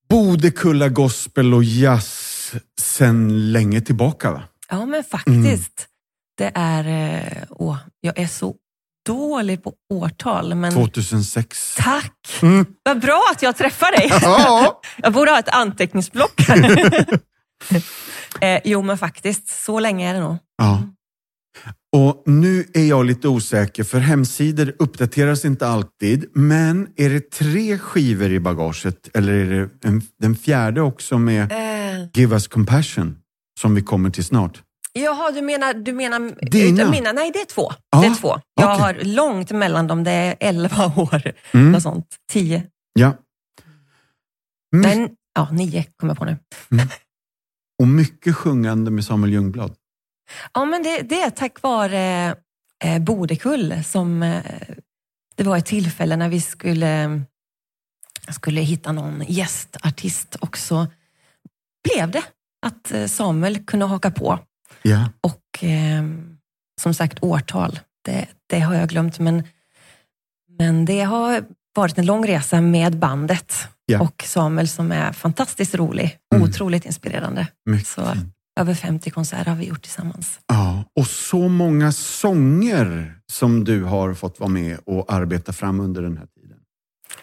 Bodekulla 0.10 0.90
gospel 0.90 1.54
och 1.54 1.64
jazz 1.64 2.54
sen 2.82 3.52
länge 3.52 3.82
tillbaka 3.82 4.32
va? 4.32 4.44
Ja, 4.70 4.86
men 4.86 5.04
faktiskt. 5.04 5.36
Mm. 5.36 5.89
Det 6.40 6.52
är... 6.56 6.88
eh, 6.88 7.44
Åh, 7.50 7.78
jag 8.02 8.20
är 8.20 8.28
så 8.28 8.56
dålig 9.06 9.64
på 9.64 9.74
årtal, 9.94 10.56
men 10.56 10.72
2006. 10.74 11.76
tack! 11.78 12.40
Mm. 12.42 12.66
Vad 12.84 13.00
bra 13.02 13.24
att 13.32 13.42
jag 13.42 13.58
träffar 13.58 13.92
dig. 13.92 14.10
Ja, 14.22 14.82
Jag 14.98 15.14
borde 15.14 15.32
ha 15.32 15.40
ett 15.40 15.50
anteckningsblock 15.50 16.42
här. 16.48 17.20
eh, 18.56 18.62
jo, 18.64 18.82
men 18.82 18.98
faktiskt. 18.98 19.64
Så 19.64 19.80
länge 19.80 20.10
är 20.10 20.14
det 20.14 20.20
nog. 20.20 20.38
ja. 20.58 20.84
Och 21.98 22.24
nu 22.26 22.66
är 22.74 22.86
jag 22.86 23.06
lite 23.06 23.28
osäker 23.28 23.84
för 23.84 24.00
hemsidor 24.00 24.76
uppdateras 24.80 25.46
inte 25.46 25.68
alltid. 25.68 26.26
Men 26.34 26.88
är 26.96 27.10
det 27.10 27.32
tre 27.32 27.78
skivor 27.78 28.32
i 28.32 28.40
bagaget 28.40 29.10
eller 29.14 29.34
är 29.34 29.46
det 29.60 29.88
en, 29.88 30.02
den 30.20 30.36
fjärde 30.36 30.82
också 30.82 31.18
med 31.18 31.52
Eh, 31.52 32.08
Give 32.14 32.34
Us 32.36 32.48
Compassion 32.48 33.18
som 33.62 33.76
vi 33.76 33.82
kommer 33.82 34.10
till 34.10 34.26
snart? 34.26 34.62
Jaha, 34.94 35.32
du 35.32 35.42
menar... 35.42 35.74
Du 35.74 35.94
menar 35.94 36.20
Dina? 36.42 36.90
mina, 36.92 37.12
nej, 37.12 37.32
det 37.34 37.40
är 37.42 37.46
två. 37.46 37.72
Ja, 37.90 38.02
det 38.02 38.08
är 38.08 38.16
två. 38.16 38.40
Jag 38.62 38.74
okej. 38.74 38.82
har 38.82 38.94
långt 39.04 39.52
mellan 39.52 39.88
dem. 39.88 40.04
Det 40.04 40.12
är 40.12 40.36
elva 40.40 40.86
år. 40.98 41.32
Mm. 41.52 41.72
Något 41.72 41.84
sånt. 41.84 42.16
Tio. 42.32 42.64
Ja. 42.94 43.14
My- 44.76 44.82
Nej, 44.82 45.14
ja, 45.36 45.50
nio 45.52 45.84
kommer 45.98 46.12
jag 46.14 46.18
på 46.18 46.26
nu. 46.26 46.38
och 47.82 47.88
mycket 47.88 48.36
sjungande 48.36 48.92
med 48.92 49.06
Samuel 49.06 49.34
Ljungblad. 49.34 49.76
Ja, 50.54 50.66
men 50.66 50.84
det, 50.84 51.02
det 51.02 51.22
är 51.22 51.30
tack 51.30 51.62
vare 51.62 52.36
eh, 52.84 53.00
Bodekull 53.00 53.84
som 53.84 54.24
eh, 54.24 54.44
det 55.36 55.44
var 55.44 55.58
ett 55.58 55.66
tillfälle 55.66 56.16
när 56.16 56.30
vi 56.30 56.42
skulle, 56.42 57.22
skulle 58.30 58.62
hitta 58.62 58.92
någon 58.92 59.24
gästartist 59.28 60.36
och 60.36 60.58
så 60.58 60.88
blev 61.84 62.12
det 62.12 62.24
att 62.66 62.92
eh, 62.92 63.06
Samuel 63.06 63.66
kunde 63.66 63.86
haka 63.86 64.12
på. 64.12 64.40
Ja. 64.82 65.10
Och 65.22 65.64
eh, 65.64 66.04
som 66.82 66.94
sagt 66.94 67.18
årtal, 67.24 67.80
det, 68.06 68.26
det 68.50 68.60
har 68.60 68.76
jag 68.76 68.90
glömt 68.90 69.20
men, 69.20 69.44
men 70.60 70.86
det 70.86 71.02
har 71.02 71.44
varit 71.76 71.98
en 71.98 72.06
lång 72.06 72.28
resa 72.28 72.62
med 72.62 72.98
bandet 72.98 73.68
Ja. 73.86 74.02
och 74.02 74.24
Samuel 74.28 74.68
som 74.68 74.92
är 74.92 75.12
fantastiskt 75.14 75.76
rolig, 75.76 76.18
Mm. 76.36 76.50
otroligt 76.50 76.86
inspirerande. 76.86 77.48
Mycket 77.70 77.88
Så 77.88 78.02
över 78.60 78.74
50 78.74 79.10
konserter 79.10 79.50
har 79.52 79.58
vi 79.58 79.66
gjort 79.66 79.82
tillsammans. 79.82 80.40
Ja, 80.48 80.84
och 80.96 81.08
så 81.08 81.48
många 81.48 81.92
sånger 81.92 83.16
som 83.32 83.64
du 83.64 83.84
har 83.84 84.14
fått 84.14 84.40
vara 84.40 84.50
med 84.50 84.78
och 84.86 85.14
arbeta 85.14 85.54
fram 85.54 85.80
under 85.80 86.02
den 86.02 86.18
här 86.18 86.26
tiden. 86.26 86.58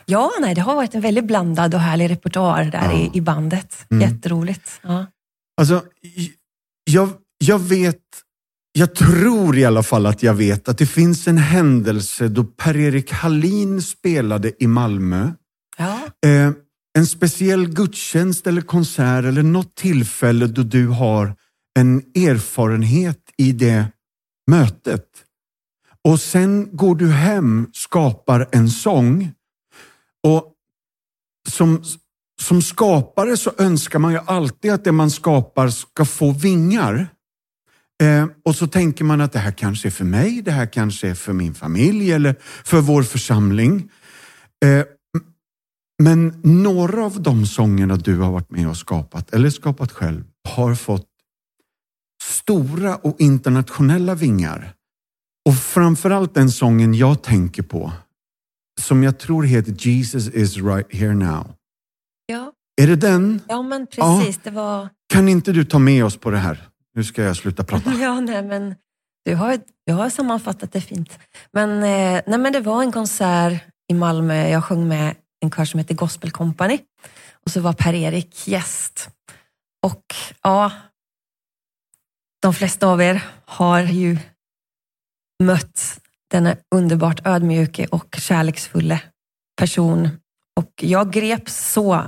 Ja, 0.07 0.31
nej, 0.41 0.55
det 0.55 0.61
har 0.61 0.75
varit 0.75 0.95
en 0.95 1.01
väldigt 1.01 1.25
blandad 1.25 1.75
och 1.75 1.81
härlig 1.81 2.11
repertoar 2.11 2.65
där 2.65 2.85
Ja. 2.85 2.93
i, 2.99 3.11
i 3.15 3.21
bandet. 3.21 3.87
Mm. 3.91 4.11
Jätteroligt. 4.11 4.81
Ja. 4.83 5.07
Alltså, 5.61 5.83
jag, 6.85 7.09
jag 7.47 7.59
vet, 7.59 8.03
jag 8.73 8.95
tror 8.95 9.59
i 9.59 9.65
alla 9.65 9.83
fall 9.83 10.07
att 10.07 10.23
jag 10.23 10.35
vet 10.35 10.69
att 10.69 10.79
det 10.79 10.87
finns 10.87 11.29
en 11.29 11.39
händelse 11.39 12.29
då 12.29 12.45
Per-Erik 12.45 13.13
Hallin 13.13 13.83
spelade 13.83 14.53
i 14.59 14.67
Malmö. 14.67 15.33
Ja. 15.77 16.01
Eh, 16.27 16.53
en 16.99 17.07
speciell 17.07 17.69
gudstjänst 17.69 18.47
eller 18.47 18.63
konsert 18.63 19.25
eller 19.25 19.43
något 19.43 19.75
tillfälle 19.75 20.47
då 20.47 20.63
du 20.63 20.87
har 20.89 21.37
en 21.79 21.99
erfarenhet 21.99 23.21
i 23.37 23.53
det 23.53 23.87
mötet. 24.51 25.07
Och 26.05 26.21
sen 26.21 26.77
går 26.77 26.95
du 26.95 27.11
hem, 27.11 27.71
skapar 27.73 28.49
en 28.53 28.71
sång. 28.71 29.33
Och 30.23 30.53
som, 31.49 31.83
som 32.41 32.63
skapare 32.63 33.37
så 33.37 33.53
önskar 33.59 33.99
man 33.99 34.13
ju 34.13 34.19
alltid 34.27 34.73
att 34.73 34.85
det 34.85 34.93
man 34.93 35.11
skapar 35.11 35.69
ska 35.69 36.05
få 36.05 36.33
vingar. 36.33 37.09
Eh, 38.03 38.27
och 38.45 38.57
så 38.57 38.67
tänker 38.67 39.05
man 39.05 39.21
att 39.21 39.33
det 39.33 39.39
här 39.39 39.51
kanske 39.53 39.89
är 39.89 39.91
för 39.91 40.05
mig, 40.05 40.43
det 40.43 40.51
här 40.51 40.67
kanske 40.67 41.09
är 41.09 41.15
för 41.15 41.33
min 41.33 41.55
familj 41.55 42.13
eller 42.13 42.37
för 42.65 42.81
vår 42.81 43.03
församling. 43.03 43.91
Eh, 44.65 44.85
men 46.03 46.41
några 46.43 47.05
av 47.05 47.23
de 47.23 47.47
sångerna 47.47 47.97
du 47.97 48.19
har 48.19 48.33
varit 48.33 48.51
med 48.51 48.69
och 48.69 48.77
skapat, 48.77 49.35
eller 49.35 49.51
skapat 49.51 49.93
själv, 49.93 50.25
har 50.49 50.75
fått 50.75 51.07
stora 52.23 52.97
och 52.97 53.21
internationella 53.21 54.15
vingar. 54.15 54.73
Och 55.49 55.57
framförallt 55.57 56.35
den 56.35 56.51
sången 56.51 56.95
jag 56.95 57.23
tänker 57.23 57.63
på, 57.63 57.93
som 58.81 59.03
jag 59.03 59.19
tror 59.19 59.43
heter 59.43 59.73
Jesus 59.79 60.29
is 60.29 60.57
right 60.57 60.95
here 60.95 61.15
now. 61.15 61.53
Ja. 62.27 62.53
Är 62.83 62.87
det 62.87 62.97
den? 62.97 63.41
ja, 63.49 63.63
men 63.63 63.87
precis. 63.87 64.41
Det 64.43 64.51
var... 64.51 64.89
Kan 65.13 65.29
inte 65.29 65.53
du 65.53 65.65
ta 65.65 65.79
med 65.79 66.05
oss 66.05 66.17
på 66.17 66.31
det 66.31 66.39
här? 66.39 66.69
Nu 66.97 67.05
ska 67.05 67.23
jag 67.23 67.37
sluta 67.37 67.65
prata. 67.65 67.91
Ja, 68.01 68.21
nej, 68.21 68.43
men 68.43 68.75
du 69.25 69.35
har, 69.35 69.61
du 69.87 69.93
har 69.93 70.11
sammanfattat 70.11 70.73
det 70.73 70.81
fint. 70.81 71.19
Men, 71.53 71.71
eh, 71.71 72.23
nej, 72.27 72.39
men 72.39 72.53
det 72.53 72.61
var 72.61 72.83
en 72.83 72.93
konsert 72.93 73.63
i 73.89 73.95
Malmö. 73.95 74.49
Jag 74.49 74.65
sjöng 74.65 74.89
med 74.89 75.17
en 75.41 75.51
kör 75.51 75.65
som 75.65 75.79
heter 75.79 75.95
Gospel 75.95 76.31
Company. 76.31 76.79
Och 77.45 77.51
så 77.51 77.61
var 77.61 77.73
Per-Erik 77.73 78.49
gäst. 78.49 79.09
Och 79.87 80.05
ja, 80.43 80.73
de 82.43 82.55
flesta 82.55 82.87
av 82.87 83.03
er 83.03 83.25
har 83.45 83.81
ju 83.81 84.19
mött 85.43 86.01
denna 86.31 86.57
underbart 86.75 87.27
ödmjuke 87.27 87.87
och 87.87 88.17
kärleksfulla 88.19 89.01
person. 89.57 90.09
Och 90.61 90.73
jag 90.81 91.13
greps 91.13 91.73
så 91.73 92.03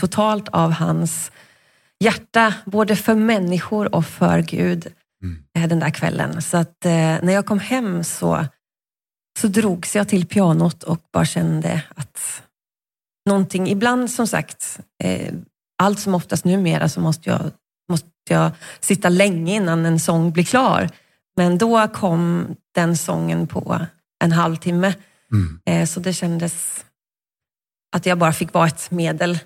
totalt 0.00 0.48
av 0.48 0.70
hans 0.70 1.30
hjärta, 2.04 2.54
både 2.64 2.96
för 2.96 3.14
människor 3.14 3.94
och 3.94 4.06
för 4.06 4.38
Gud 4.38 4.86
eh, 5.56 5.68
den 5.68 5.80
där 5.80 5.90
kvällen. 5.90 6.42
Så 6.42 6.56
att 6.56 6.84
eh, 6.84 6.92
när 7.22 7.32
jag 7.32 7.46
kom 7.46 7.58
hem 7.58 8.04
så, 8.04 8.46
så 9.38 9.48
drogs 9.48 9.96
jag 9.96 10.08
till 10.08 10.26
pianot 10.26 10.82
och 10.82 11.00
bara 11.12 11.24
kände 11.24 11.82
att 11.94 12.42
någonting, 13.28 13.68
ibland 13.68 14.10
som 14.10 14.26
sagt, 14.26 14.80
eh, 15.04 15.34
allt 15.82 15.98
som 15.98 16.14
oftast 16.14 16.44
numera 16.44 16.88
så 16.88 17.00
måste 17.00 17.30
jag, 17.30 17.50
måste 17.90 18.08
jag 18.30 18.50
sitta 18.80 19.08
länge 19.08 19.54
innan 19.54 19.86
en 19.86 20.00
sång 20.00 20.32
blir 20.32 20.44
klar. 20.44 20.90
Men 21.36 21.58
då 21.58 21.88
kom 21.88 22.46
den 22.74 22.96
sången 22.96 23.46
på 23.46 23.86
en 24.24 24.32
halvtimme. 24.32 24.94
Mm. 25.32 25.60
Eh, 25.66 25.86
så 25.86 26.00
det 26.00 26.12
kändes 26.12 26.84
att 27.96 28.06
jag 28.06 28.18
bara 28.18 28.32
fick 28.32 28.52
vara 28.52 28.66
ett 28.66 28.90
medel. 28.90 29.38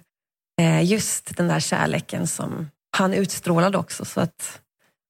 Eh, 0.58 0.84
just 0.84 1.36
den 1.36 1.48
där 1.48 1.60
kärleken 1.60 2.26
som 2.26 2.70
han 2.96 3.14
utstrålade 3.14 3.78
också. 3.78 4.04
Så 4.04 4.20
att 4.20 4.60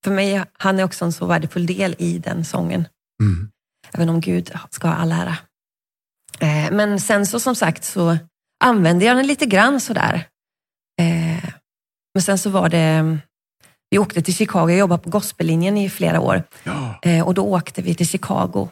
för 0.04 0.10
mig, 0.10 0.44
han 0.52 0.78
är 0.78 0.84
också 0.84 1.04
en 1.04 1.12
så 1.12 1.26
värdefull 1.26 1.66
del 1.66 1.96
i 1.98 2.18
den 2.18 2.44
sången. 2.44 2.88
Mm. 3.22 3.50
Även 3.92 4.08
om 4.08 4.20
Gud 4.20 4.52
ska 4.70 4.88
ha 4.88 4.94
all 4.94 5.12
ära. 5.12 5.36
Eh, 6.40 6.70
men 6.72 7.00
sen 7.00 7.26
så 7.26 7.40
som 7.40 7.54
sagt 7.54 7.84
så 7.84 8.18
använde 8.64 9.04
jag 9.04 9.16
den 9.16 9.26
lite 9.26 9.46
grann 9.46 9.80
sådär. 9.80 10.28
Eh, 11.00 11.50
men 12.14 12.22
sen 12.22 12.38
så 12.38 12.50
var 12.50 12.68
det, 12.68 13.18
vi 13.90 13.98
åkte 13.98 14.22
till 14.22 14.34
Chicago, 14.34 14.70
jag 14.70 14.78
jobbade 14.78 15.02
på 15.02 15.10
gospellinjen 15.10 15.76
i 15.76 15.90
flera 15.90 16.20
år. 16.20 16.42
Ja. 16.64 17.24
Och 17.24 17.34
då 17.34 17.44
åkte 17.44 17.82
vi 17.82 17.94
till 17.94 18.08
Chicago 18.08 18.68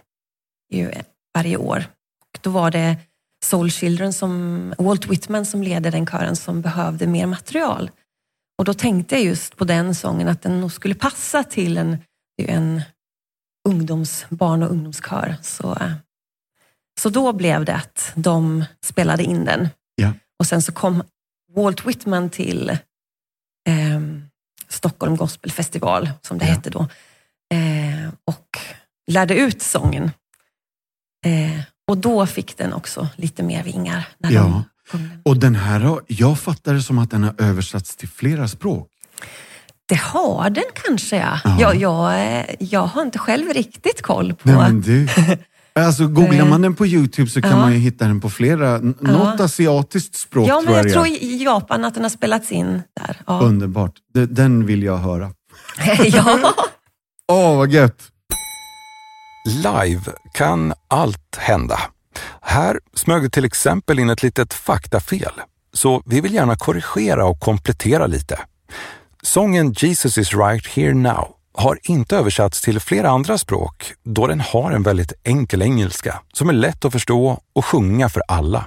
varje 1.35 1.57
år. 1.57 1.85
Och 2.35 2.39
då 2.43 2.51
var 2.51 2.71
det 2.71 2.97
Soul 3.45 3.71
Children, 3.71 4.13
som, 4.13 4.75
Walt 4.79 5.07
Whitman 5.07 5.47
som 5.47 5.63
leder 5.63 5.91
den 5.91 6.07
kören 6.07 6.37
som 6.37 6.61
behövde 6.61 7.07
mer 7.07 7.27
material. 7.27 7.91
Och 8.59 8.65
då 8.65 8.75
tänkte 8.75 9.15
jag 9.15 9.25
just 9.25 9.57
på 9.57 9.65
den 9.65 9.95
sången 9.95 10.29
att 10.29 10.43
den 10.43 10.61
nog 10.61 10.73
skulle 10.73 10.95
passa 10.95 11.45
till 11.45 11.79
en, 11.79 11.99
en 12.43 12.83
ungdoms, 13.69 14.27
barn 14.29 14.63
och 14.63 14.71
ungdomskör. 14.71 15.37
Så, 15.43 15.73
eh, 15.75 15.93
så 17.01 17.09
då 17.09 17.33
blev 17.33 17.65
det 17.65 17.75
att 17.75 18.13
de 18.15 18.65
spelade 18.85 19.23
in 19.23 19.45
den. 19.45 19.69
Ja. 19.95 20.13
Och 20.39 20.47
sen 20.47 20.63
så 20.63 20.73
kom 20.73 21.03
Walt 21.53 21.87
Whitman 21.87 22.31
till 22.31 22.79
ehm, 23.69 24.23
Stockholm 24.69 25.17
Gospel 25.17 25.51
Festival, 25.53 26.11
som 26.23 26.39
det 26.39 26.45
Ja. 26.47 26.53
hette 26.55 26.71
då, 26.71 26.81
eh, 27.55 28.09
och 28.25 28.59
lärde 29.07 29.35
ut 29.35 29.63
sången. 29.63 30.11
Eh, 31.27 31.61
och 31.89 31.99
då 31.99 32.27
fick 32.27 32.57
den 32.59 32.73
också 32.73 33.09
lite 33.17 33.43
mer 33.43 33.63
vingar. 33.63 34.09
När 34.19 34.31
Ja. 34.31 34.43
de 34.43 34.99
den. 34.99 35.11
Och 35.23 35.37
den 35.37 35.55
här, 35.55 35.81
har- 35.81 36.01
jag 36.07 36.39
fattar 36.39 36.75
det 36.75 36.83
som 36.83 36.99
att 36.99 37.11
den 37.11 37.23
har 37.23 37.35
översatts 37.39 37.97
till 37.97 38.09
flera 38.09 38.49
språk. 38.49 38.89
Det 39.89 40.01
har 40.01 40.51
den 40.51 40.65
kanske, 40.87 41.17
ja. 41.17 41.39
Ja. 41.45 41.57
Jag, 41.61 41.77
jag, 41.77 42.39
eh, 42.39 42.45
jag 42.61 42.81
har 42.87 43.03
inte 43.03 43.19
själv 43.19 43.49
riktigt 43.53 44.03
koll 44.03 44.35
på... 44.35 44.49
Nej, 44.49 44.57
men 44.57 44.81
du. 44.81 45.09
Alltså, 45.79 46.07
googlar 46.07 46.45
man 46.49 46.63
den 46.63 46.75
på 46.75 46.87
Youtube 46.87 47.31
så 47.31 47.43
kan 47.43 47.51
Ja. 47.51 47.57
man 47.57 47.73
ju 47.73 47.79
hitta 47.79 48.07
den 48.07 48.21
på 48.21 48.31
flera, 48.31 48.77
n- 48.77 48.95
något 49.01 49.41
asiatiskt 49.41 50.15
språk 50.15 50.49
ja, 50.49 50.55
tror 50.55 50.63
men 50.65 50.73
jag 50.75 50.79
jag 50.79 50.87
det 50.87 50.93
tror 50.93 51.07
i 51.07 51.45
Japan 51.45 51.85
att 51.85 51.95
den 51.95 52.03
har 52.03 52.11
spelats 52.11 52.53
in 52.53 52.83
där. 53.01 53.17
Ja. 53.27 53.41
Underbart. 53.41 53.93
De- 54.15 54.27
Den 54.27 54.67
vill 54.67 54.83
jag 54.83 54.97
höra. 54.99 55.31
ja. 56.05 56.55
Åh, 57.33 57.57
vad 57.57 57.71
gött! 57.73 58.03
Live 59.47 60.03
kan 60.33 60.75
allt 60.89 61.37
hända. 61.37 61.81
Här 62.41 62.81
smög 62.95 63.23
det 63.23 63.31
till 63.31 63.45
exempel 63.45 63.99
in 63.99 64.11
ett 64.11 64.23
litet 64.23 64.55
faktafel, 64.55 65.33
så 65.73 66.03
vi 66.07 66.21
vill 66.21 66.35
gärna 66.35 66.57
korrigera 66.57 67.27
och 67.27 67.41
komplettera 67.41 68.07
lite. 68.07 68.41
Sången 69.23 69.73
Jesus 69.73 70.19
is 70.19 70.35
right 70.35 70.67
here 70.67 70.95
now 70.95 71.29
har 71.55 71.79
inte 71.83 72.17
översatts 72.17 72.61
till 72.61 72.81
flera 72.81 73.11
andra 73.11 73.39
språk 73.39 73.93
då 74.05 74.27
den 74.27 74.41
har 74.41 74.71
en 74.71 74.83
väldigt 74.83 75.13
enkel 75.25 75.63
engelska 75.63 76.21
som 76.33 76.49
är 76.49 76.53
lätt 76.53 76.85
att 76.85 76.93
förstå 76.93 77.41
och 77.53 77.65
sjunga 77.65 78.09
för 78.09 78.23
alla. 78.29 78.67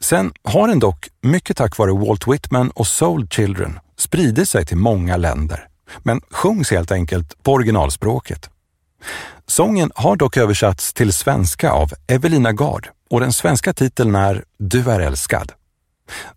Sen 0.00 0.32
har 0.44 0.68
den 0.68 0.78
dock, 0.78 1.08
mycket 1.22 1.56
tack 1.56 1.78
vare 1.78 1.92
Walt 1.92 2.28
Whitman 2.28 2.70
och 2.70 2.86
Soul 2.86 3.28
Children, 3.28 3.78
spridit 3.98 4.48
sig 4.48 4.66
till 4.66 4.76
många 4.76 5.16
länder, 5.16 5.68
men 5.98 6.20
sjungs 6.30 6.70
helt 6.70 6.92
enkelt 6.92 7.42
på 7.42 7.52
originalspråket. 7.52 8.50
Sången 9.50 9.90
har 9.94 10.16
dock 10.16 10.36
översatts 10.36 10.92
till 10.92 11.12
svenska 11.12 11.70
av 11.70 11.90
Evelina 12.08 12.52
Gard 12.52 12.88
och 13.10 13.20
den 13.20 13.32
svenska 13.32 13.72
titeln 13.72 14.14
är 14.14 14.44
Du 14.58 14.90
är 14.90 15.00
älskad. 15.00 15.52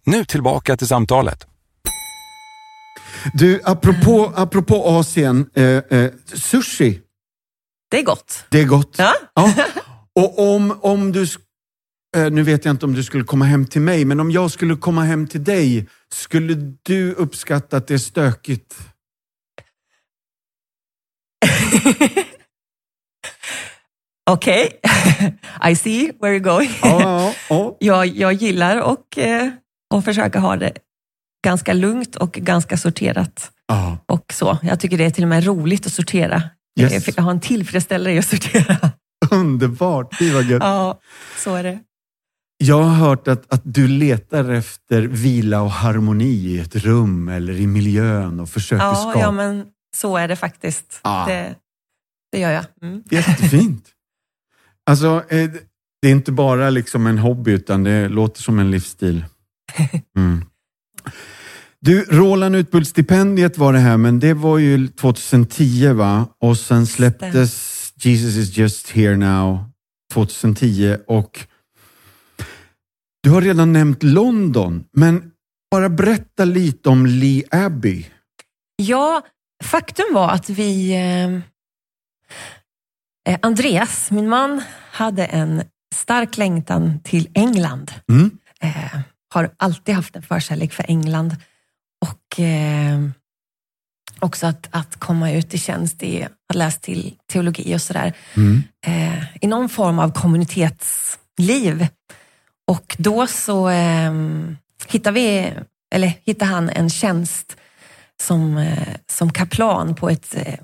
Nu 0.03 0.25
tillbaka 0.25 0.77
till 0.77 0.87
samtalet. 0.87 1.47
Du, 3.33 3.61
apropå, 3.63 4.33
apropå 4.35 4.87
Asien, 4.87 5.49
eh, 5.53 5.65
eh, 5.65 6.11
sushi, 6.33 7.01
Det 7.91 7.99
är 7.99 8.03
gott. 8.03 8.45
det 8.49 8.59
är 8.61 8.65
gott. 8.65 8.95
Ja. 8.97 9.13
Ja. 9.33 9.53
Och 10.15 10.55
om, 10.55 10.79
om 10.81 11.11
du, 11.11 11.23
eh, 12.15 12.29
nu 12.31 12.43
vet 12.43 12.65
jag 12.65 12.73
inte 12.73 12.85
om 12.85 12.93
du 12.93 13.03
skulle 13.03 13.23
komma 13.23 13.45
hem 13.45 13.65
till 13.65 13.81
mig, 13.81 14.05
men 14.05 14.19
om 14.19 14.31
jag 14.31 14.51
skulle 14.51 14.75
komma 14.75 15.03
hem 15.03 15.27
till 15.27 15.43
dig, 15.43 15.87
skulle 16.13 16.75
du 16.83 17.13
uppskatta 17.13 17.77
att 17.77 17.87
det 17.87 17.93
är 17.93 17.97
stökigt? 17.97 18.75
Okej, 24.29 24.79
I 25.69 25.75
see 25.75 26.11
where 26.21 26.39
you're 26.39 26.43
going. 26.43 26.69
Ja, 26.81 27.01
ja, 27.01 27.33
ja. 27.49 27.75
jag, 27.79 28.07
jag 28.07 28.33
gillar 28.33 28.81
och, 28.81 29.17
eh, 29.17 29.49
och 29.93 30.05
försöka 30.05 30.39
ha 30.39 30.55
det 30.55 30.71
ganska 31.45 31.73
lugnt 31.73 32.15
och 32.15 32.31
ganska 32.31 32.77
sorterat. 32.77 33.51
ja. 33.67 33.97
Och 34.05 34.33
så. 34.33 34.57
Jag 34.63 34.79
tycker 34.79 34.97
det 34.97 35.05
är 35.05 35.09
till 35.11 35.23
och 35.23 35.29
med 35.29 35.45
roligt 35.45 35.85
att 35.85 35.93
sortera. 35.93 36.43
Yes. 36.79 37.07
Jag 37.17 37.23
har 37.23 37.31
en 37.31 37.39
tillfredsställelse 37.39 38.11
i 38.11 38.19
att 38.19 38.25
sortera. 38.41 38.91
Underbart, 39.31 40.19
det 40.19 40.33
var 40.33 40.41
gött. 40.41 40.63
Ja, 40.63 40.99
så 41.37 41.55
är 41.55 41.63
det. 41.63 41.79
Jag 42.57 42.81
har 42.83 42.95
hört 43.07 43.27
att, 43.27 43.53
att 43.53 43.61
du 43.63 43.87
letar 43.87 44.49
efter 44.51 45.01
vila 45.01 45.61
och 45.61 45.71
harmoni 45.71 46.25
i 46.33 46.59
ett 46.59 46.75
rum 46.75 47.29
eller 47.29 47.53
i 47.53 47.67
miljön 47.67 48.39
och 48.39 48.49
försöker 48.49 48.85
Ja, 48.85 48.95
skapa. 48.95 49.19
ja, 49.19 49.31
men 49.31 49.65
så 49.95 50.17
är 50.17 50.27
det 50.27 50.35
faktiskt. 50.35 50.99
Ah. 51.01 51.25
Det, 51.25 51.55
det 52.31 52.39
gör 52.39 52.51
jag. 52.51 52.65
Mm. 52.81 53.03
Jättefint. 53.11 53.85
Alltså, 54.89 55.23
eh, 55.29 55.49
det 56.01 56.07
är 56.07 56.11
inte 56.11 56.31
bara 56.31 56.69
liksom 56.69 57.07
en 57.07 57.17
hobby 57.17 57.51
utan 57.51 57.83
det 57.83 58.09
låter 58.09 58.41
som 58.41 58.59
en 58.59 58.71
livsstil. 58.71 59.25
Mm. 60.15 60.45
Du, 61.79 62.03
Roland 62.03 62.55
Utbult-stipendiet 62.55 63.57
var 63.57 63.73
det 63.73 63.79
här, 63.79 63.97
men 63.97 64.19
det 64.19 64.33
var 64.33 64.57
ju 64.57 64.87
2010 64.87 65.93
va? 65.93 66.27
Och 66.39 66.57
sen 66.57 66.87
släpptes 66.87 67.93
Jesus 67.97 68.35
is 68.35 68.57
just 68.57 68.89
here 68.89 69.17
now 69.17 69.65
2010 70.13 70.97
och 71.07 71.47
du 73.23 73.29
har 73.29 73.41
redan 73.41 73.73
nämnt 73.73 74.03
London, 74.03 74.85
men 74.91 75.31
bara 75.71 75.89
berätta 75.89 76.45
lite 76.45 76.89
om 76.89 77.05
Lee 77.05 77.43
Abbey. 77.51 78.05
Ja, 78.75 79.21
faktum 79.63 80.05
var 80.13 80.29
att 80.29 80.49
vi... 80.49 80.93
Eh, 80.93 81.25
eh, 81.25 81.41
Andreas, 83.41 84.11
min 84.11 84.29
man, 84.29 84.61
hade 84.91 85.25
en 85.25 85.63
stark 85.95 86.37
längtan 86.37 86.99
till 87.03 87.29
England. 87.33 87.91
Mm. 88.09 88.31
Eh, 88.59 88.99
har 89.33 89.49
alltid 89.57 89.95
haft 89.95 90.15
en 90.15 90.21
förkärlek 90.21 90.73
för 90.73 90.85
England. 90.87 91.35
Och 92.01 92.39
eh, 92.39 92.99
också 94.19 94.47
att, 94.47 94.67
att 94.71 94.95
komma 94.99 95.31
ut 95.31 95.53
i 95.53 95.57
tjänst 95.57 96.03
i 96.03 96.27
att 96.49 96.55
läsa 96.55 96.79
till 96.79 97.15
teologi 97.31 97.75
och 97.75 97.81
sådär. 97.81 98.13
Mm. 98.33 98.63
Eh, 98.85 99.23
I 99.41 99.47
någon 99.47 99.69
form 99.69 99.99
av 99.99 100.11
kommunitetsliv. 100.11 101.87
Och 102.67 102.95
då 102.99 103.27
så 103.27 103.69
eh, 103.69 104.13
hittade 104.87 105.15
vi, 105.15 105.53
eller 105.95 106.13
hittade 106.23 106.51
han 106.51 106.69
en 106.69 106.89
tjänst 106.89 107.57
som, 108.21 108.57
eh, 108.57 108.95
som 109.11 109.31
kaplan 109.31 109.95
på 109.95 110.09
ett 110.09 110.35
eh, 110.35 110.55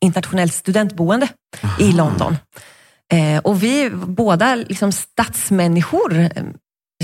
internationellt 0.00 0.54
studentboende 0.54 1.28
i 1.78 1.92
London. 1.92 2.36
Eh, 3.12 3.38
och 3.38 3.62
vi 3.62 3.90
båda 3.90 4.54
liksom 4.54 4.92
stadsmänniskor 4.92 6.18
eh, 6.18 6.30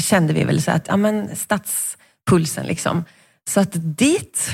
kände 0.01 0.33
vi 0.33 0.45
väl 0.45 0.62
så 0.62 0.71
att, 0.71 0.85
ja 0.88 0.97
men 0.97 1.37
stadspulsen 1.37 2.67
liksom. 2.67 3.05
Så 3.51 3.61
att 3.61 3.71
dit, 3.73 4.49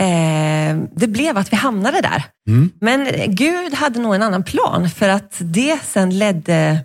eh, 0.00 0.76
det 0.92 1.06
blev 1.08 1.38
att 1.38 1.52
vi 1.52 1.56
hamnade 1.56 2.00
där. 2.00 2.24
Mm. 2.48 2.70
Men 2.80 3.08
Gud 3.34 3.74
hade 3.74 4.00
nog 4.00 4.14
en 4.14 4.22
annan 4.22 4.42
plan 4.44 4.90
för 4.90 5.08
att 5.08 5.36
det 5.38 5.78
sen 5.84 6.18
ledde, 6.18 6.78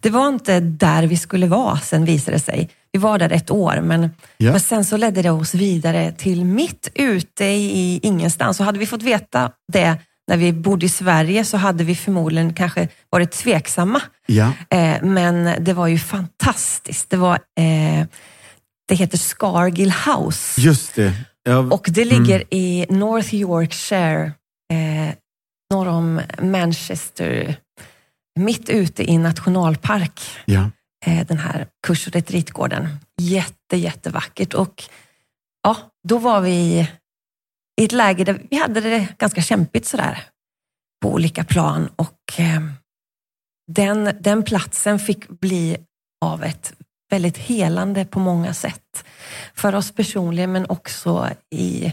det 0.00 0.10
var 0.10 0.28
inte 0.28 0.60
där 0.60 1.02
vi 1.02 1.16
skulle 1.16 1.46
vara 1.46 1.78
sen 1.78 2.04
visade 2.04 2.36
det 2.36 2.40
sig. 2.42 2.70
Vi 2.92 2.98
var 2.98 3.18
där 3.18 3.30
ett 3.32 3.50
år 3.50 3.80
men, 3.82 4.10
Ja. 4.36 4.50
men 4.50 4.60
sen 4.60 4.84
så 4.84 4.96
ledde 4.96 5.22
det 5.22 5.30
oss 5.30 5.54
vidare 5.54 6.12
till 6.12 6.44
mitt 6.44 6.90
ute 6.94 7.44
i 7.44 8.00
ingenstans. 8.02 8.60
Och 8.60 8.66
hade 8.66 8.78
vi 8.78 8.86
fått 8.86 9.02
veta 9.02 9.50
det 9.72 9.98
när 10.32 10.38
vi 10.38 10.52
bodde 10.52 10.86
i 10.86 10.88
Sverige 10.88 11.44
så 11.44 11.56
hade 11.56 11.84
vi 11.84 11.94
förmodligen 11.94 12.54
kanske 12.54 12.88
varit 13.10 13.30
tveksamma. 13.30 14.00
Ja. 14.26 14.52
Eh, 14.70 15.02
men 15.02 15.64
det 15.64 15.72
var 15.72 15.86
ju 15.86 15.98
fantastiskt. 15.98 17.10
Det 17.10 17.16
var, 17.16 17.34
eh, 17.34 18.06
det 18.88 18.94
heter 18.94 19.18
Scargill 19.18 19.92
House. 20.06 20.60
Just 20.60 20.94
det. 20.94 21.12
Ja, 21.42 21.58
Och 21.58 21.86
det 21.90 22.04
ligger 22.04 22.54
i 22.54 22.86
North 22.88 23.34
Yorkshire, 23.34 24.32
eh, 24.72 25.14
norr 25.74 25.88
om 25.88 26.20
Manchester, 26.40 27.56
mitt 28.40 28.68
ute 28.68 29.10
i 29.10 29.18
nationalpark. 29.18 30.20
ja. 30.44 30.70
Eh, 31.06 31.26
den 31.26 31.38
här 31.38 31.66
kurs 31.86 32.06
och 32.06 32.12
retreatgården. 32.12 32.88
Jätte, 33.20 33.76
jättevackert. 33.76 34.54
Och 34.54 34.84
ja, 35.62 35.76
då 36.08 36.18
var 36.18 36.40
vi 36.40 36.88
i 37.82 37.84
ett 37.84 37.92
läge 37.92 38.24
där 38.24 38.46
vi 38.50 38.56
hade 38.56 38.80
det 38.80 39.08
ganska 39.18 39.42
kämpigt 39.42 39.86
sådär 39.86 40.24
på 41.02 41.12
olika 41.12 41.44
plan. 41.44 41.88
Och 41.96 42.40
eh, 42.40 42.60
den, 43.72 44.10
den 44.20 44.42
platsen 44.42 44.98
fick 44.98 45.28
bli 45.28 45.76
av 46.24 46.44
ett 46.44 46.74
väldigt 47.10 47.38
helande 47.38 48.04
på 48.04 48.18
många 48.18 48.54
sätt. 48.54 49.04
För 49.54 49.74
oss 49.74 49.92
personligen 49.92 50.52
men 50.52 50.66
också 50.68 51.30
i 51.54 51.92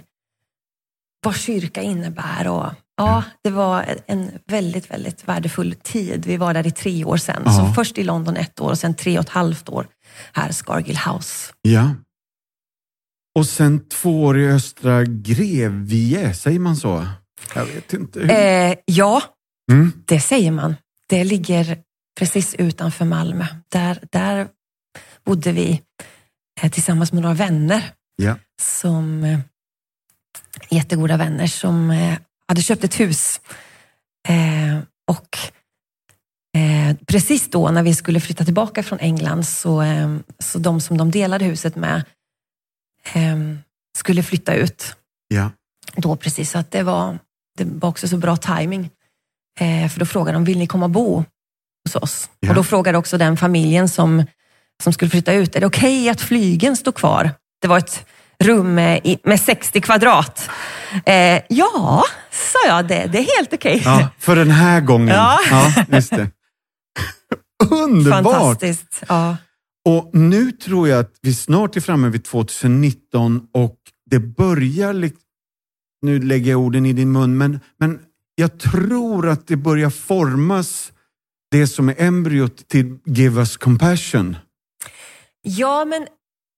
vad 1.25 1.35
kyrka 1.35 1.81
innebär. 1.81 2.47
Och, 2.47 2.73
ja, 2.97 3.23
det 3.43 3.49
var 3.49 3.85
en 4.05 4.31
väldigt, 4.45 4.91
väldigt 4.91 5.27
värdefull 5.27 5.75
tid. 5.75 6.25
Vi 6.25 6.37
var 6.37 6.53
där 6.53 6.67
i 6.67 6.71
tre 6.71 7.05
år 7.05 7.17
sen. 7.17 7.41
Ja. 7.45 7.51
Så 7.51 7.73
först 7.73 7.97
i 7.97 8.03
London 8.03 8.37
ett 8.37 8.61
år 8.61 8.69
och 8.69 8.79
sen 8.79 8.93
tre 8.93 9.17
och 9.17 9.23
ett 9.23 9.29
halvt 9.29 9.69
år 9.69 9.87
här 10.33 10.51
Scargill 10.51 10.97
House. 10.97 11.53
Ja. 11.61 11.89
Och 13.39 13.45
sen 13.45 13.85
två 13.89 14.23
år 14.23 14.39
i 14.39 14.47
Östra 14.47 15.03
Grevie, 15.03 16.33
säger 16.33 16.59
man 16.59 16.75
så? 16.75 17.07
Jag 17.55 17.65
vet 17.65 17.93
inte. 17.93 18.19
Hur. 18.19 18.31
Eh, 18.31 18.75
ja, 18.85 19.23
Mm. 19.71 19.91
det 20.05 20.19
säger 20.19 20.51
man. 20.51 20.75
Det 21.09 21.23
ligger 21.23 21.77
precis 22.19 22.55
utanför 22.55 23.05
Malmö. 23.05 23.45
Där, 23.71 23.99
där 24.11 24.47
bodde 25.25 25.51
vi 25.51 25.81
eh, 26.61 26.71
tillsammans 26.71 27.11
med 27.13 27.21
några 27.21 27.35
vänner. 27.35 27.83
Ja. 28.15 28.35
som 28.61 29.23
eh, 29.23 29.39
jättegoda 30.69 31.17
vänner 31.17 31.47
som 31.47 31.91
eh, 31.91 32.17
hade 32.47 32.61
köpt 32.61 32.83
ett 32.83 32.99
hus. 32.99 33.41
Och 35.11 35.37
precis 37.07 37.49
då 37.49 37.69
när 37.69 37.83
vi 37.83 37.95
skulle 37.95 38.19
flytta 38.19 38.45
tillbaka 38.45 38.83
från 38.83 38.99
England 38.99 39.43
så, 39.47 39.83
så 40.39 40.59
de 40.59 40.81
som 40.81 40.97
de 40.97 41.11
delade 41.11 41.45
huset 41.45 41.75
med 41.75 42.03
skulle 43.97 44.23
flytta 44.23 44.53
ut 44.53 44.95
Ja. 45.27 45.51
då 45.95 46.15
precis. 46.15 46.51
Så 46.51 46.57
att 46.57 46.71
det 46.71 46.83
var, 46.83 47.19
det 47.57 47.63
var 47.65 47.89
också 47.89 48.07
så 48.07 48.17
bra 48.17 48.37
timing. 48.37 48.89
Eh, 49.59 49.89
för 49.89 49.99
då 49.99 50.05
frågade 50.05 50.35
de, 50.35 50.43
vill 50.45 50.57
ni 50.57 50.67
komma 50.67 50.85
och 50.85 50.89
bo 50.89 51.23
hos 51.85 51.95
oss? 51.95 52.29
Ja. 52.39 52.49
Och 52.49 52.55
då 52.55 52.63
frågade 52.63 52.97
också 52.97 53.17
den 53.17 53.37
familjen 53.37 53.89
som, 53.89 54.25
som 54.83 54.93
skulle 54.93 55.11
flytta 55.11 55.33
ut, 55.33 55.55
är 55.55 55.59
det 55.59 55.65
okej 55.67 56.09
att 56.09 56.21
flygen 56.21 56.75
står 56.77 56.91
kvar? 56.91 57.31
Det 57.61 57.67
var 57.67 57.77
ett 57.77 58.05
rum 58.43 58.75
med, 58.75 59.01
i- 59.03 59.19
med 59.23 59.39
60 59.41 59.81
kvadrat. 59.81 60.49
Eh, 61.05 61.41
ja, 61.49 62.03
sa 62.31 62.59
jag, 62.67 62.87
det, 62.87 63.05
det 63.11 63.17
är 63.19 63.37
helt 63.37 63.53
okej. 63.53 63.81
ja, 63.85 64.09
för 64.19 64.35
den 64.35 64.51
här 64.51 64.81
gången. 64.81 65.07
Ja. 65.15 65.39
ja 65.51 65.73
just 65.91 66.09
det. 66.09 66.31
Underbart! 67.71 68.23
Fantastiskt. 68.33 69.03
Ja. 69.07 69.37
Och 69.85 70.09
nu 70.13 70.51
tror 70.51 70.87
jag 70.87 70.99
att 70.99 71.15
vi 71.21 71.33
snart 71.33 71.75
är 71.75 71.81
framme 71.81 72.09
vid 72.09 72.23
2019 72.23 73.47
och 73.53 73.77
det 74.09 74.19
börjar, 74.19 75.11
nu 76.01 76.19
lägger 76.19 76.51
jag 76.51 76.59
orden 76.59 76.85
i 76.85 76.93
din 76.93 77.11
mun, 77.11 77.37
men, 77.37 77.59
men 77.77 77.99
jag 78.35 78.59
tror 78.59 79.29
att 79.29 79.47
det 79.47 79.55
börjar 79.57 79.89
formas 79.89 80.91
det 81.51 81.67
som 81.67 81.89
är 81.89 81.95
embryot 82.01 82.67
till 82.67 82.97
Give 83.05 83.39
Us 83.39 83.57
Compassion. 83.57 84.37
Ja, 85.41 85.85
men 85.85 86.07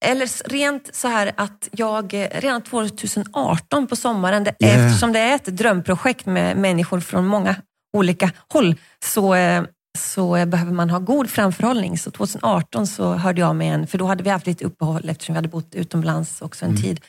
eller 0.04 0.48
rent 0.48 0.94
så 0.94 1.08
här 1.08 1.32
att 1.36 1.68
jag 1.72 2.14
redan 2.14 2.62
2018 2.62 3.86
på 3.86 3.96
sommaren, 3.96 4.46
Yeah. 4.60 4.86
eftersom 4.86 5.12
det 5.12 5.18
är 5.18 5.34
ett 5.34 5.44
drömprojekt 5.44 6.26
med 6.26 6.56
människor 6.56 7.00
från 7.00 7.26
många 7.26 7.56
olika 7.96 8.30
håll, 8.48 8.74
så, 9.04 9.34
eh, 9.34 9.64
så 9.98 10.36
eh, 10.36 10.46
behöver 10.46 10.72
man 10.72 10.90
ha 10.90 10.98
god 10.98 11.30
framförhållning. 11.30 11.98
Så 11.98 12.10
2018 12.10 12.86
så 12.86 13.12
hörde 13.14 13.40
jag 13.40 13.56
med 13.56 13.74
en, 13.74 13.86
för 13.86 13.98
då 13.98 14.06
hade 14.06 14.22
vi 14.24 14.30
haft 14.30 14.46
lite 14.46 14.64
uppehåll 14.64 15.08
eftersom 15.08 15.32
vi 15.32 15.36
hade 15.36 15.48
bott 15.48 15.74
utomlands 15.74 16.42
också 16.42 16.64
en 16.64 16.76
tid. 16.82 17.00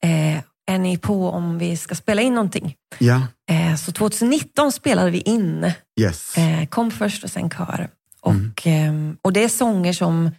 Eh, 0.00 0.38
är 0.68 0.78
ni 0.78 0.98
på 0.98 1.30
om 1.30 1.58
vi 1.58 1.76
ska 1.76 1.94
spela 1.94 2.22
in 2.22 2.34
någonting? 2.34 2.74
Ja, 2.98 3.22
Eh, 3.50 3.76
så 3.76 3.92
2019 3.92 4.72
spelade 4.72 5.10
vi 5.10 5.18
in 5.20 5.72
yes. 6.00 6.38
Eh, 6.38 6.66
kom 6.66 6.90
först 6.90 7.24
och 7.24 7.30
sen 7.30 7.50
kör. 7.50 7.88
Och, 8.20 8.66
ehm, 8.66 9.16
och 9.22 9.32
det 9.32 9.44
är 9.44 9.48
sånger 9.48 9.92
som, 9.92 10.30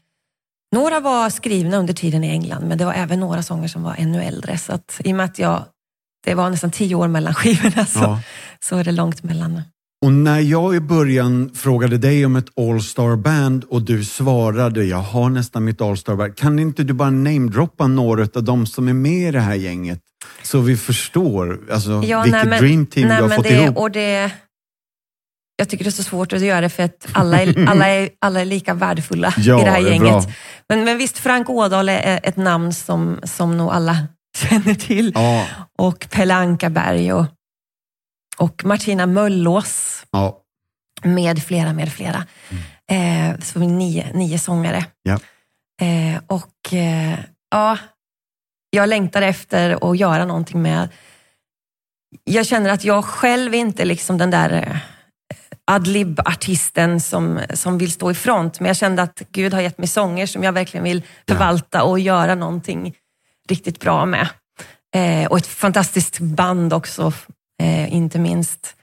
några 0.76 1.00
var 1.00 1.30
skrivna 1.30 1.78
under 1.78 1.94
tiden 1.94 2.24
i 2.24 2.30
England, 2.30 2.68
men 2.68 2.78
det 2.78 2.86
var 2.86 2.94
även 2.94 3.20
några 3.20 3.44
sånger 3.44 3.68
som 3.68 3.84
var 3.84 3.96
ännu 3.98 4.24
äldre. 4.24 4.58
Så 4.58 4.74
att, 4.74 5.02
i 5.04 5.12
och 5.12 5.16
med 5.16 5.26
att 5.26 5.40
jag, 5.40 5.66
det 6.26 6.34
var 6.36 6.50
nästan 6.50 6.72
tio 6.72 6.96
år 6.96 7.08
mellan 7.08 7.34
skivorna 7.36 7.86
så, 7.86 8.00
Ja. 8.00 8.22
så 8.60 8.78
är 8.78 8.84
det 8.84 8.92
långt 8.92 9.24
mellan. 9.24 9.62
Och 10.06 10.12
när 10.12 10.40
jag 10.40 10.76
i 10.76 10.80
början 10.80 11.52
frågade 11.56 11.98
dig 11.98 12.26
om 12.26 12.36
ett 12.36 12.60
All-Star 12.60 13.16
Band 13.16 13.64
och 13.64 13.82
du 13.82 14.04
svarade, 14.04 14.84
jag 14.84 14.98
har 14.98 15.30
nästan 15.30 15.64
mitt 15.64 15.82
All-Star 15.82 16.16
Band. 16.16 16.36
Kan 16.38 16.60
inte 16.60 16.84
du 16.84 16.94
bara 16.94 17.10
namedroppa 17.10 17.88
några 17.88 18.28
av 18.36 18.44
de 18.44 18.68
som 18.68 18.88
är 18.88 18.94
med 18.94 19.30
i 19.30 19.32
det 19.32 19.40
här 19.40 19.56
gänget? 19.56 20.00
Så 20.44 20.60
vi 20.60 20.78
förstår 20.78 21.60
alltså, 21.72 22.00
vilket 22.00 22.60
dream 22.60 22.86
team 22.86 23.08
nej, 23.08 23.18
du 23.18 23.24
har 23.24 23.30
men 23.30 23.36
fått 23.36 23.48
det, 23.48 23.64
ihop. 23.64 23.78
Och 23.78 23.92
det, 23.92 24.32
jag 25.56 25.70
tycker 25.70 25.84
det 25.84 25.90
är 25.90 25.92
så 25.92 26.04
svårt 26.04 26.34
att 26.34 26.42
göra 26.42 26.62
det 26.62 26.70
för 26.70 26.84
att 26.84 27.08
alla 27.12 27.42
är, 27.42 27.68
alla 27.70 27.88
är, 27.88 28.10
alla 28.22 28.42
är 28.42 28.46
lika 28.46 28.74
värdefulla 28.74 29.34
Ja, 29.38 29.62
i 29.62 29.64
det 29.64 29.72
här 29.72 29.84
det 29.84 29.90
gänget. 29.90 30.28
Men, 30.70 30.84
men 30.84 30.98
visst, 30.98 31.18
Frank 31.18 31.50
Ådahl 31.50 31.90
är 31.90 32.20
ett 32.24 32.38
namn 32.38 32.74
som, 32.74 33.20
som 33.24 33.58
nog 33.58 33.72
alla 33.72 33.98
känner 34.38 34.74
till. 34.74 35.12
Ja, 35.16 35.46
och 35.78 36.08
Pelle 36.12 36.36
Ankarberg 36.36 37.14
och, 37.14 37.26
och 38.38 38.66
Martina 38.66 39.06
Möllås 39.06 40.06
ja. 40.12 40.42
med 41.04 41.44
flera, 41.44 41.74
med 41.74 41.94
flera. 41.94 42.26
Eh, 42.92 43.40
så 43.40 43.60
vi 43.60 43.68
nio, 43.68 44.14
nio 44.14 44.40
sångare. 44.40 44.86
Ja. 45.04 45.20
Eh, 45.82 46.22
och 46.28 46.74
eh, 46.74 47.20
ja, 47.52 47.78
jag 48.70 48.90
längtar 48.90 49.22
efter 49.22 49.92
att 49.92 49.98
göra 49.98 50.26
någonting 50.26 50.62
med... 50.62 50.90
Jag 52.24 52.46
känner 52.46 52.70
att 52.70 52.84
jag 52.84 53.06
själv 53.06 53.54
inte 53.54 53.86
liksom 53.86 54.18
den 54.18 54.32
där 54.32 54.52
eh, 54.52 54.78
adlib-artisten 55.72 57.02
som, 57.02 57.40
som 57.54 57.78
vill 57.78 57.92
stå 57.92 58.12
i 58.12 58.16
front. 58.16 58.60
Men 58.60 58.68
jag 58.68 58.78
kände 58.78 59.02
att 59.02 59.22
Gud 59.32 59.54
har 59.54 59.62
gett 59.62 59.78
mig 59.78 59.88
sånger 59.88 60.26
som 60.26 60.44
jag 60.44 60.52
verkligen 60.52 60.84
vill 60.84 61.04
förvalta 61.28 61.84
och 61.84 62.00
göra 62.00 62.36
någonting 62.36 62.96
riktigt 63.50 63.80
bra 63.80 64.06
med. 64.06 64.30
Eh, 64.96 65.28
och 65.28 65.38
ett 65.38 65.48
fantastiskt 65.48 66.20
band 66.20 66.74
också, 66.74 67.14
eh, 67.64 67.94
inte 67.94 68.20
minst. 68.20 68.74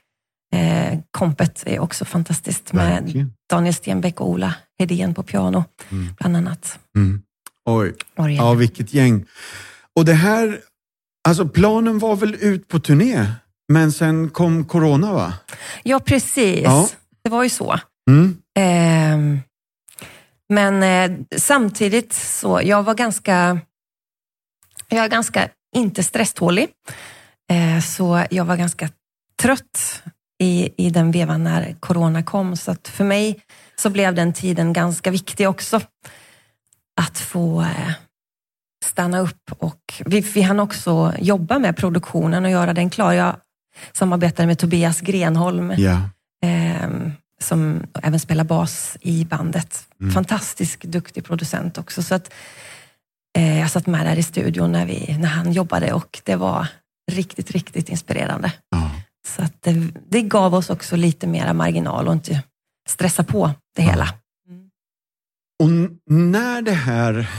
Eh, 0.55 0.99
kompet 1.11 1.63
är 1.65 1.79
också 1.79 2.05
fantastiskt 2.05 2.73
med 2.73 3.03
Verkligen. 3.03 3.33
Daniel 3.49 3.73
Stenbeck 3.73 4.21
och 4.21 4.29
Ola 4.29 4.53
Hedén 4.79 5.13
på 5.13 5.23
piano, 5.23 5.63
Mm. 5.89 6.13
bland 6.19 6.37
annat. 6.37 6.79
Mm. 6.95 7.21
Oj, 7.65 7.93
Orgel. 8.15 8.37
ja 8.37 8.53
vilket 8.53 8.93
gäng. 8.93 9.25
Och 9.95 10.05
det 10.05 10.13
här, 10.13 10.61
alltså 11.27 11.47
planen 11.47 11.99
var 11.99 12.15
väl 12.15 12.35
ut 12.39 12.67
på 12.67 12.79
turné, 12.79 13.25
men 13.73 13.91
sen 13.91 14.29
kom 14.29 14.65
corona 14.65 15.13
va? 15.13 15.33
Ja, 15.83 15.99
precis. 15.99 16.63
Ja. 16.63 16.89
Det 17.23 17.29
var 17.29 17.43
ju 17.43 17.49
så. 17.49 17.79
Mm. 18.09 18.37
Ehm, 18.59 19.39
men 20.53 20.83
eh, 20.83 21.17
samtidigt 21.37 22.13
så, 22.13 22.61
jag 22.63 22.83
var 22.83 22.93
ganska, 22.95 23.59
jag 24.89 25.03
är 25.05 25.09
ganska 25.09 25.49
inte 25.75 26.03
stresstålig. 26.03 26.67
Eh, 27.51 27.81
så 27.81 28.25
jag 28.31 28.45
var 28.45 28.55
ganska 28.57 28.89
trött 29.41 30.03
i, 30.39 30.69
i 30.77 30.89
den 30.89 31.11
vevan 31.11 31.43
när 31.43 31.75
corona 31.79 32.23
kom. 32.23 32.55
Så 32.55 32.71
att 32.71 32.87
för 32.87 33.03
mig 33.03 33.39
så 33.75 33.89
blev 33.89 34.15
den 34.15 34.33
tiden 34.33 34.73
ganska 34.73 35.11
viktig 35.11 35.49
också. 35.49 35.81
Att 37.01 37.19
få 37.19 37.61
eh, 37.61 37.91
stanna 38.85 39.19
upp 39.19 39.51
och 39.59 39.93
vi, 40.05 40.19
vi 40.19 40.41
hann 40.41 40.59
också 40.59 41.13
jobba 41.19 41.59
med 41.59 41.77
produktionen 41.77 42.45
och 42.45 42.51
göra 42.51 42.73
den 42.73 42.89
klar. 42.89 43.13
Jag 43.13 43.35
samarbetade 43.93 44.47
med 44.47 44.59
Tobias 44.59 45.01
Grenholm 45.01 45.73
Ja. 45.77 46.09
ehm, 46.45 47.11
som 47.41 47.83
även 48.03 48.19
spelar 48.19 48.43
bas 48.43 48.97
i 49.01 49.25
bandet. 49.25 49.87
Mm. 50.01 50.13
Fantastisk 50.13 50.83
duktig 50.83 51.25
producent 51.25 51.77
också. 51.77 52.03
Så 52.03 52.15
att, 52.15 52.33
eh, 53.37 53.59
jag 53.59 53.71
satt 53.71 53.87
med 53.87 54.05
där 54.05 54.15
i 54.17 54.23
studion 54.23 54.71
när, 54.71 54.85
vi, 54.85 55.17
när 55.19 55.27
han 55.29 55.53
jobbade 55.53 55.93
och 55.93 56.21
det 56.23 56.35
var 56.35 56.67
riktigt, 57.11 57.51
riktigt 57.51 57.89
inspirerande. 57.89 58.53
Ja. 58.69 58.91
Så 59.27 59.41
att 59.43 59.61
det, 59.61 59.87
det 60.09 60.21
gav 60.21 60.53
oss 60.55 60.69
också 60.69 60.95
lite 60.95 61.27
mera 61.27 61.53
marginal 61.53 62.07
och 62.07 62.13
inte 62.13 62.43
stressa 62.89 63.23
på 63.23 63.51
det 63.75 63.81
hela. 63.81 64.09
Och 65.63 65.69
när 66.11 66.61
det 66.61 66.71
här 66.71 67.29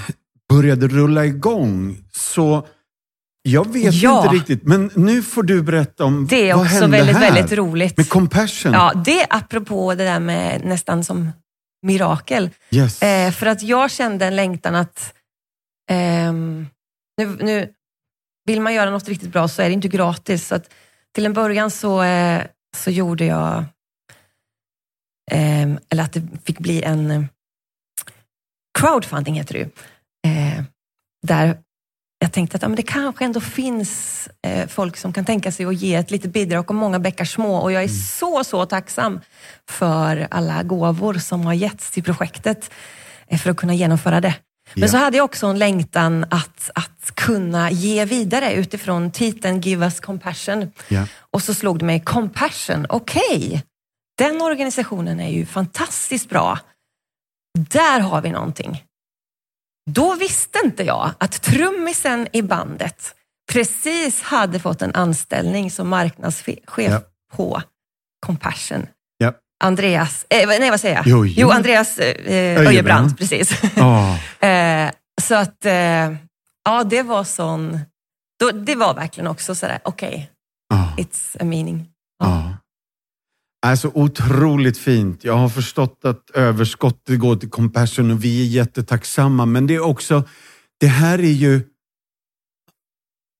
började 0.48 0.88
rulla 0.88 1.24
igång 1.26 1.98
så 2.12 2.66
jag 3.42 3.72
vet 3.72 3.94
Ja. 3.94 4.22
inte 4.22 4.36
riktigt, 4.36 4.62
men 4.62 4.90
nu 4.94 5.22
får 5.22 5.42
du 5.42 5.62
berätta 5.62 6.04
om 6.04 6.26
Det 6.26 6.50
är 6.50 6.54
vad 6.54 6.66
också 6.66 6.86
väldigt, 6.86 7.16
här 7.16 7.32
väldigt 7.32 7.52
roligt. 7.58 7.96
med 7.96 8.08
Compassion. 8.08 8.72
Ja, 8.72 8.92
det 9.04 9.20
är 9.20 9.26
apropå 9.30 9.94
det 9.94 10.04
där 10.04 10.20
med 10.20 10.64
nästan 10.64 11.04
som 11.04 11.30
mirakel. 11.82 12.50
Yes. 12.70 13.02
Eh, 13.02 13.32
för 13.32 13.46
att 13.46 13.62
jag 13.62 13.90
kände 13.90 14.26
en 14.26 14.36
längtan 14.36 14.74
att 14.74 15.14
ehm, 15.90 16.66
nu, 17.18 17.26
nu 17.40 17.72
vill 18.46 18.60
man 18.60 18.74
göra 18.74 18.90
något 18.90 19.08
riktigt 19.08 19.32
bra 19.32 19.48
så 19.48 19.62
är 19.62 19.68
det 19.68 19.72
inte 19.74 19.88
gratis. 19.88 20.46
Så 20.46 20.54
att 20.54 20.70
till 21.14 21.26
en 21.26 21.32
början 21.32 21.70
så, 21.70 22.02
eh, 22.02 22.42
så 22.76 22.90
gjorde 22.90 23.24
jag, 23.24 23.64
ehm, 25.30 25.78
eller 25.90 26.02
att 26.02 26.12
det 26.12 26.22
fick 26.44 26.58
bli 26.58 26.82
en 26.82 27.10
eh, 27.10 27.22
crowdfunding 28.78 29.34
heter 29.34 29.54
det 29.54 29.58
ju. 29.60 29.68
Eh, 30.32 30.62
där 31.26 31.58
jag 32.18 32.32
tänkte 32.32 32.56
att 32.56 32.62
ja, 32.62 32.68
men 32.68 32.76
det 32.76 32.82
kanske 32.82 33.24
ändå 33.24 33.40
finns 33.40 34.28
folk 34.68 34.96
som 34.96 35.12
kan 35.12 35.24
tänka 35.24 35.52
sig 35.52 35.66
att 35.66 35.74
ge 35.76 35.94
ett 35.94 36.10
litet 36.10 36.32
bidrag 36.32 36.70
och 36.70 36.74
många 36.74 36.98
bäckar 36.98 37.24
små. 37.24 37.56
Och 37.56 37.72
jag 37.72 37.82
är 37.84 37.88
så, 37.88 38.44
så 38.44 38.66
tacksam 38.66 39.20
för 39.68 40.28
alla 40.30 40.62
gåvor 40.62 41.14
som 41.14 41.46
har 41.46 41.54
getts 41.54 41.90
till 41.90 42.02
projektet 42.02 42.70
för 43.42 43.50
att 43.50 43.56
kunna 43.56 43.74
genomföra 43.74 44.20
det. 44.20 44.34
Men 44.74 44.82
Ja. 44.82 44.88
så 44.88 44.96
hade 44.96 45.16
jag 45.16 45.24
också 45.24 45.46
en 45.46 45.58
längtan 45.58 46.24
att, 46.30 46.70
att 46.74 46.95
kunna 47.14 47.70
ge 47.70 48.04
vidare 48.04 48.52
utifrån 48.52 49.10
titeln 49.10 49.60
Give 49.60 49.84
us 49.84 50.00
compassion. 50.00 50.72
Ja. 50.88 51.06
Och 51.30 51.42
så 51.42 51.54
slog 51.54 51.78
det 51.78 51.84
mig, 51.84 52.00
compassion, 52.00 52.86
okej. 52.88 53.64
Den 54.18 54.42
organisationen 54.42 55.20
är 55.20 55.30
ju 55.30 55.46
fantastiskt 55.46 56.28
bra. 56.28 56.58
Där 57.58 58.00
har 58.00 58.20
vi 58.22 58.30
någonting. 58.30 58.82
Då 59.90 60.14
visste 60.14 60.58
inte 60.64 60.82
jag 60.82 61.10
att 61.18 61.42
trummisen 61.42 62.28
i 62.32 62.42
bandet 62.42 63.14
precis 63.52 64.22
hade 64.22 64.58
fått 64.58 64.82
en 64.82 64.94
anställning 64.94 65.70
som 65.70 65.88
marknadschef 65.88 66.58
Ja. 66.76 67.00
på 67.32 67.62
Compassion. 68.26 68.86
Ja. 69.18 69.32
Andreas, 69.64 70.26
eh, 70.30 70.48
nej 70.48 70.70
vad 70.70 70.80
säger 70.80 70.94
jag? 70.96 71.04
Jo, 71.06 71.26
jo. 71.26 71.50
Andreas 71.50 71.98
eh, 71.98 72.60
Öjebrand. 72.66 73.18
Precis. 73.18 73.60
Ja. 73.76 74.18
Eh, 74.48 74.90
så 75.22 75.34
att, 75.34 75.64
eh, 75.64 76.14
ja 76.66 76.84
det 76.84 77.02
var 77.02 77.24
sån, 77.24 77.78
då, 78.40 78.50
det 78.50 78.74
var 78.74 78.94
verkligen 78.94 79.26
också 79.26 79.54
sådär, 79.54 79.78
okej, 79.84 80.30
Ja. 80.68 80.94
it's 80.98 81.36
a 81.40 81.44
meaning. 81.44 81.88
Ja. 82.18 82.56
Alltså 83.66 83.90
otroligt 83.94 84.78
fint. 84.78 85.24
Jag 85.24 85.36
har 85.36 85.48
förstått 85.48 86.04
att 86.04 86.30
överskottet 86.30 87.18
går 87.20 87.36
till 87.36 87.50
Compassion 87.50 88.10
och 88.10 88.24
vi 88.24 88.42
är 88.42 88.46
jättetacksamma. 88.46 89.46
Men 89.46 89.66
det 89.66 89.74
är 89.74 89.80
också, 89.80 90.24
det 90.80 90.86
här 90.86 91.18
är 91.18 91.32
ju 91.32 91.62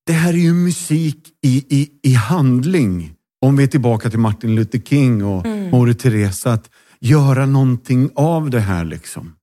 det 0.07 0.13
här 0.13 0.33
är 0.33 0.39
ju 0.39 0.53
musik 0.53 1.29
i, 1.43 1.65
i, 1.81 1.91
i 2.03 2.15
handling. 2.15 3.15
Om 3.47 3.57
vi 3.57 3.63
är 3.65 3.69
tillbaka 3.69 4.11
till 4.11 4.19
Martin 4.19 4.55
Luther 4.55 4.79
King 4.79 5.25
och 5.25 5.47
Mm. 5.47 5.71
Moder 5.71 5.93
Teresa. 5.93 6.53
Att 6.53 6.71
göra 7.01 7.47
någonting 7.47 8.11
av 8.15 8.51
det 8.51 8.61
här 8.61 8.85
liksom. 8.85 9.35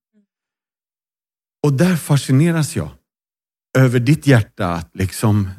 Och 1.65 1.74
där 1.74 1.96
fascineras 1.96 2.76
jag 2.76 2.89
över 3.77 3.99
ditt 3.99 4.27
hjärta. 4.27 4.67
Att 4.73 4.89
liksom, 4.93 5.49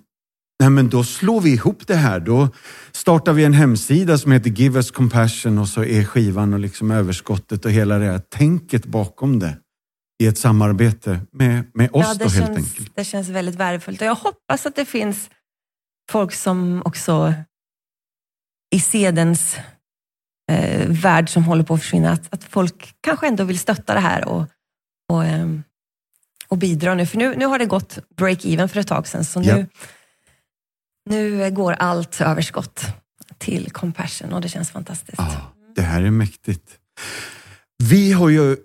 nej 0.61 0.71
men 0.71 0.89
då 0.89 1.05
slår 1.05 1.41
vi 1.41 1.53
ihop 1.53 1.87
det 1.87 1.95
här. 1.95 2.21
Då 2.21 2.49
startar 2.93 3.33
vi 3.33 3.45
en 3.45 3.53
hemsida 3.53 4.19
som 4.19 4.33
heter 4.33 4.51
Give 4.51 4.79
Us 4.79 4.91
Compassion 4.91 5.59
och 5.59 5.69
så 5.69 5.85
är 5.85 6.05
skivan 6.05 6.55
och 6.55 6.61
liksom 6.61 6.91
överskottet 6.91 7.65
och 7.65 7.71
hela 7.71 7.99
det 7.99 8.07
här 8.07 8.19
tänket 8.19 8.87
bakom 8.87 9.39
det 9.39 9.59
i 10.23 10.27
ett 10.27 10.39
samarbete 10.39 11.21
med, 11.33 11.71
med 11.75 11.91
oss 11.93 12.07
Ja, 12.07 12.15
då 12.15 12.29
helt 12.29 12.47
känns, 12.47 12.57
enkelt. 12.57 12.97
det 12.97 13.05
känns 13.05 13.29
väldigt 13.29 13.55
värdefullt 13.55 14.01
och 14.01 14.07
jag 14.07 14.15
hoppas 14.15 14.67
att 14.67 14.77
det 14.77 14.85
finns 14.85 15.31
folk 16.11 16.33
som 16.33 16.83
också 16.85 17.35
i 18.75 18.81
sedens 18.81 19.57
eh, 20.53 20.89
värld 20.89 21.29
som 21.29 21.45
håller 21.45 21.65
på 21.65 21.75
att 21.75 21.81
försvinna, 21.81 22.11
att, 22.11 22.35
att 22.35 22.45
folk 22.45 22.95
kanske 23.01 23.27
ändå 23.29 23.45
vill 23.45 23.59
stötta 23.59 23.95
det 23.95 24.01
här 24.01 24.29
och, 24.29 24.47
och, 25.13 25.25
ehm, 25.25 25.63
och 26.55 26.59
bidra 26.59 26.95
nu. 26.95 27.07
För 27.07 27.19
nu, 27.19 27.35
nu 27.37 27.47
har 27.47 27.59
det 27.59 27.67
gått 27.67 27.99
break-even 28.17 28.69
för 28.69 28.81
ett 28.81 28.87
tag 28.89 29.09
sedan, 29.09 29.25
så 29.25 29.41
nu, 29.41 29.47
Ja. 29.49 29.65
nu 31.11 31.51
går 31.51 31.73
allt 31.73 32.21
överskott 32.21 32.87
till 33.39 33.71
Compassion 33.71 34.33
och 34.33 34.41
det 34.41 34.49
känns 34.49 34.71
fantastiskt. 34.71 35.19
Ja, 35.19 35.53
det 35.77 35.83
här 35.83 36.03
är 36.03 36.11
mäktigt. 36.11 36.71
Vi 37.85 38.13
har 38.13 38.29
ju 38.29 38.57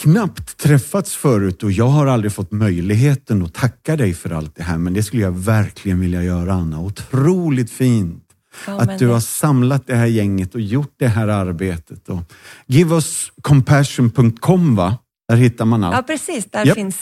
knappt 0.00 0.56
träffats 0.56 1.14
förut 1.16 1.62
och 1.62 1.72
jag 1.72 1.88
har 1.88 2.06
aldrig 2.06 2.32
fått 2.32 2.52
möjligheten 2.52 3.42
att 3.44 3.54
tacka 3.54 3.96
dig 3.96 4.14
för 4.14 4.30
allt 4.30 4.56
det 4.56 4.62
här. 4.62 4.78
Men 4.78 4.94
det 4.94 5.02
skulle 5.02 5.22
jag 5.22 5.32
verkligen 5.38 6.00
vilja 6.00 6.22
göra 6.22 6.52
Anna. 6.52 6.80
Otroligt 6.80 7.70
fint 7.70 8.24
Ja, 8.66 8.80
att 8.80 8.98
du 8.98 9.06
det- 9.06 9.12
har 9.12 9.20
samlat 9.20 9.86
det 9.86 9.96
här 9.96 10.06
gänget 10.06 10.54
och 10.54 10.60
gjort 10.60 10.94
det 10.98 11.08
här 11.08 11.28
arbetet. 11.28 12.08
Och 12.08 12.20
giveuscompassion.com 12.66 14.76
va? 14.76 14.98
Där 15.28 15.36
hittar 15.36 15.64
man 15.64 15.84
allt. 15.84 15.96
Ja, 15.96 16.02
precis. 16.02 16.44
Där 16.50 16.66
Japp. 16.66 16.74
finns 16.76 16.98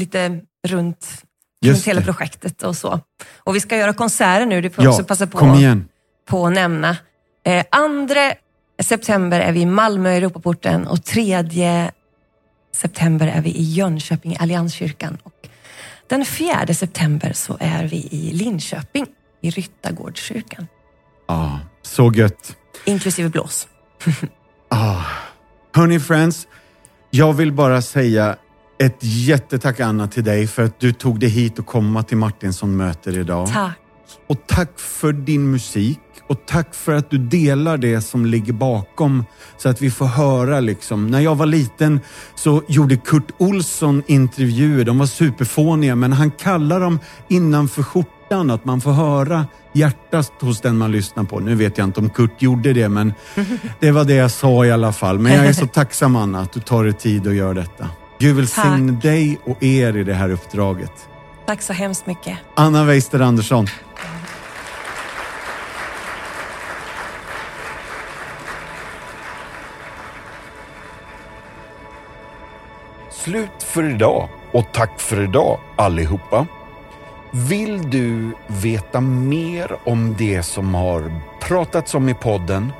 lite 0.00 0.40
runt, 0.68 1.24
runt 1.64 1.84
hela 1.86 2.00
projektet 2.00 2.62
och 2.62 2.76
så. 2.76 3.00
Och 3.38 3.56
vi 3.56 3.60
ska 3.60 3.76
göra 3.76 3.92
konserter 3.92 4.46
nu, 4.46 4.60
det 4.60 4.70
får 4.70 4.84
Ja, 4.84 4.90
också 4.90 5.04
passa 5.04 5.26
på, 5.26 5.38
kom 5.38 5.54
igen. 5.54 5.88
på 6.28 6.46
att 6.46 6.52
nämna. 6.52 6.96
Eh, 7.46 7.64
2 7.64 8.34
september 8.82 9.40
är 9.40 9.52
vi 9.52 9.60
i 9.60 9.66
Malmö, 9.66 10.10
Europaporten 10.10 10.86
och 10.86 11.04
3 11.04 11.90
september 12.74 13.26
är 13.28 13.40
vi 13.42 13.50
i 13.50 13.62
Jönköping, 13.62 14.32
i 14.32 14.36
Allianskyrkan. 14.40 15.18
Och 15.22 15.48
den 16.08 16.24
4 16.24 16.74
september 16.74 17.32
så 17.32 17.56
är 17.60 17.84
vi 17.84 17.96
i 17.96 18.32
Linköping, 18.32 19.06
i 19.42 19.50
Ryttargårdskyrkan, 19.50 20.66
Ja, 21.28 21.60
så 21.82 22.12
gött. 22.12 22.56
inklusive 22.84 23.28
blås. 23.28 23.68
Ah. 24.72 25.02
Hörni 25.74 26.00
friends, 26.00 26.46
jag 27.10 27.32
vill 27.32 27.52
bara 27.52 27.82
säga 27.82 28.36
ett 28.80 28.96
jättetack 29.00 29.80
Anna 29.80 30.06
till 30.06 30.24
dig 30.24 30.46
för 30.46 30.64
att 30.64 30.80
du 30.80 30.92
tog 30.92 31.20
dig 31.20 31.28
hit 31.28 31.58
och 31.58 31.66
komma 31.66 32.02
till 32.02 32.16
Martinsson 32.16 32.76
möter 32.76 33.18
idag. 33.18 33.48
Tack. 33.48 33.78
Och 34.28 34.46
tack 34.46 34.80
för 34.80 35.12
din 35.12 35.50
musik. 35.50 35.98
Och 36.28 36.46
tack 36.46 36.74
för 36.74 36.94
att 36.94 37.10
du 37.10 37.18
delar 37.18 37.78
det 37.78 38.00
som 38.00 38.26
ligger 38.26 38.52
bakom 38.52 39.24
så 39.58 39.68
att 39.68 39.82
vi 39.82 39.90
får 39.90 40.06
höra 40.06 40.60
liksom. 40.60 41.06
När 41.06 41.20
jag 41.20 41.34
var 41.34 41.46
liten 41.46 42.00
så 42.34 42.62
gjorde 42.68 42.96
Kurt 42.96 43.30
Olsson 43.38 44.02
intervjuer. 44.06 44.84
De 44.84 44.98
var 44.98 45.06
superfåniga 45.06 45.96
men 45.96 46.12
han 46.12 46.30
kallar 46.30 46.80
dem 46.80 46.98
innanför 47.28 47.82
skjortan. 47.82 48.50
Att 48.50 48.64
man 48.64 48.80
får 48.80 48.92
höra 48.92 49.46
hjärtat 49.72 50.32
hos 50.40 50.60
den 50.60 50.78
man 50.78 50.92
lyssnar 50.92 51.24
på. 51.24 51.40
Nu 51.40 51.54
vet 51.54 51.78
jag 51.78 51.84
inte 51.84 52.00
om 52.00 52.10
Kurt 52.10 52.42
gjorde 52.42 52.72
det 52.72 52.88
men 52.88 53.12
det 53.80 53.90
var 53.90 54.04
det 54.04 54.14
jag 54.14 54.30
sa 54.30 54.64
i 54.64 54.72
alla 54.72 54.92
fall. 54.92 55.18
Men 55.18 55.32
jag 55.32 55.46
är 55.46 55.52
så 55.52 55.66
tacksam 55.66 56.16
Anna 56.16 56.40
att 56.40 56.52
du 56.52 56.60
tar 56.60 56.84
dig 56.84 56.92
tid 56.92 57.26
och 57.26 57.34
gör 57.34 57.54
detta. 57.54 57.88
Gud 58.20 58.36
välsigne 58.36 58.92
dig 58.92 59.38
och 59.44 59.62
er 59.62 59.96
i 59.96 60.04
det 60.04 60.14
här 60.14 60.30
uppdraget. 60.30 61.08
Tack 61.46 61.62
så 61.62 61.72
hemskt 61.72 62.06
mycket. 62.06 62.38
Anna 62.54 62.84
Weister 62.84 63.20
Andersson. 63.20 63.66
Slut 73.10 73.62
för 73.62 73.94
idag 73.94 74.28
och 74.52 74.72
tack 74.72 75.00
för 75.00 75.24
idag 75.24 75.58
allihopa. 75.76 76.46
Vill 77.30 77.90
du 77.90 78.32
veta 78.46 79.00
mer 79.00 79.76
om 79.84 80.14
det 80.18 80.42
som 80.42 80.74
har 80.74 81.20
pratats 81.40 81.94
om 81.94 82.08
i 82.08 82.14
podden 82.14 82.72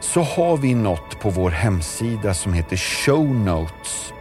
så 0.00 0.22
har 0.22 0.56
vi 0.56 0.74
något 0.74 1.20
på 1.20 1.30
vår 1.30 1.50
hemsida 1.50 2.34
som 2.34 2.52
heter 2.52 2.76
Show 2.76 3.34
Notes. 3.34 4.12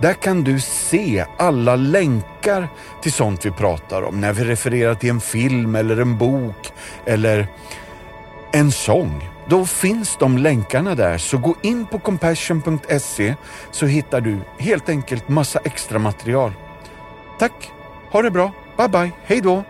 Där 0.00 0.14
kan 0.14 0.44
du 0.44 0.60
se 0.60 1.24
alla 1.36 1.76
länkar 1.76 2.68
till 3.02 3.12
sånt 3.12 3.46
vi 3.46 3.50
pratar 3.50 4.02
om 4.02 4.20
när 4.20 4.32
vi 4.32 4.44
refererar 4.44 4.94
till 4.94 5.10
en 5.10 5.20
film 5.20 5.74
eller 5.74 6.00
en 6.00 6.18
bok 6.18 6.72
eller 7.04 7.48
en 8.52 8.72
sång. 8.72 9.28
Då 9.48 9.66
finns 9.66 10.16
de 10.16 10.38
länkarna 10.38 10.94
där, 10.94 11.18
så 11.18 11.38
gå 11.38 11.54
in 11.62 11.86
på 11.86 11.98
compassion.se 11.98 13.34
så 13.70 13.86
hittar 13.86 14.20
du 14.20 14.38
helt 14.58 14.88
enkelt 14.88 15.28
massa 15.28 15.58
extra 15.64 15.98
material. 15.98 16.52
Tack, 17.38 17.70
ha 18.10 18.22
det 18.22 18.30
bra, 18.30 18.52
bye 18.76 18.88
bye, 18.88 19.10
hej 19.24 19.40
då! 19.40 19.64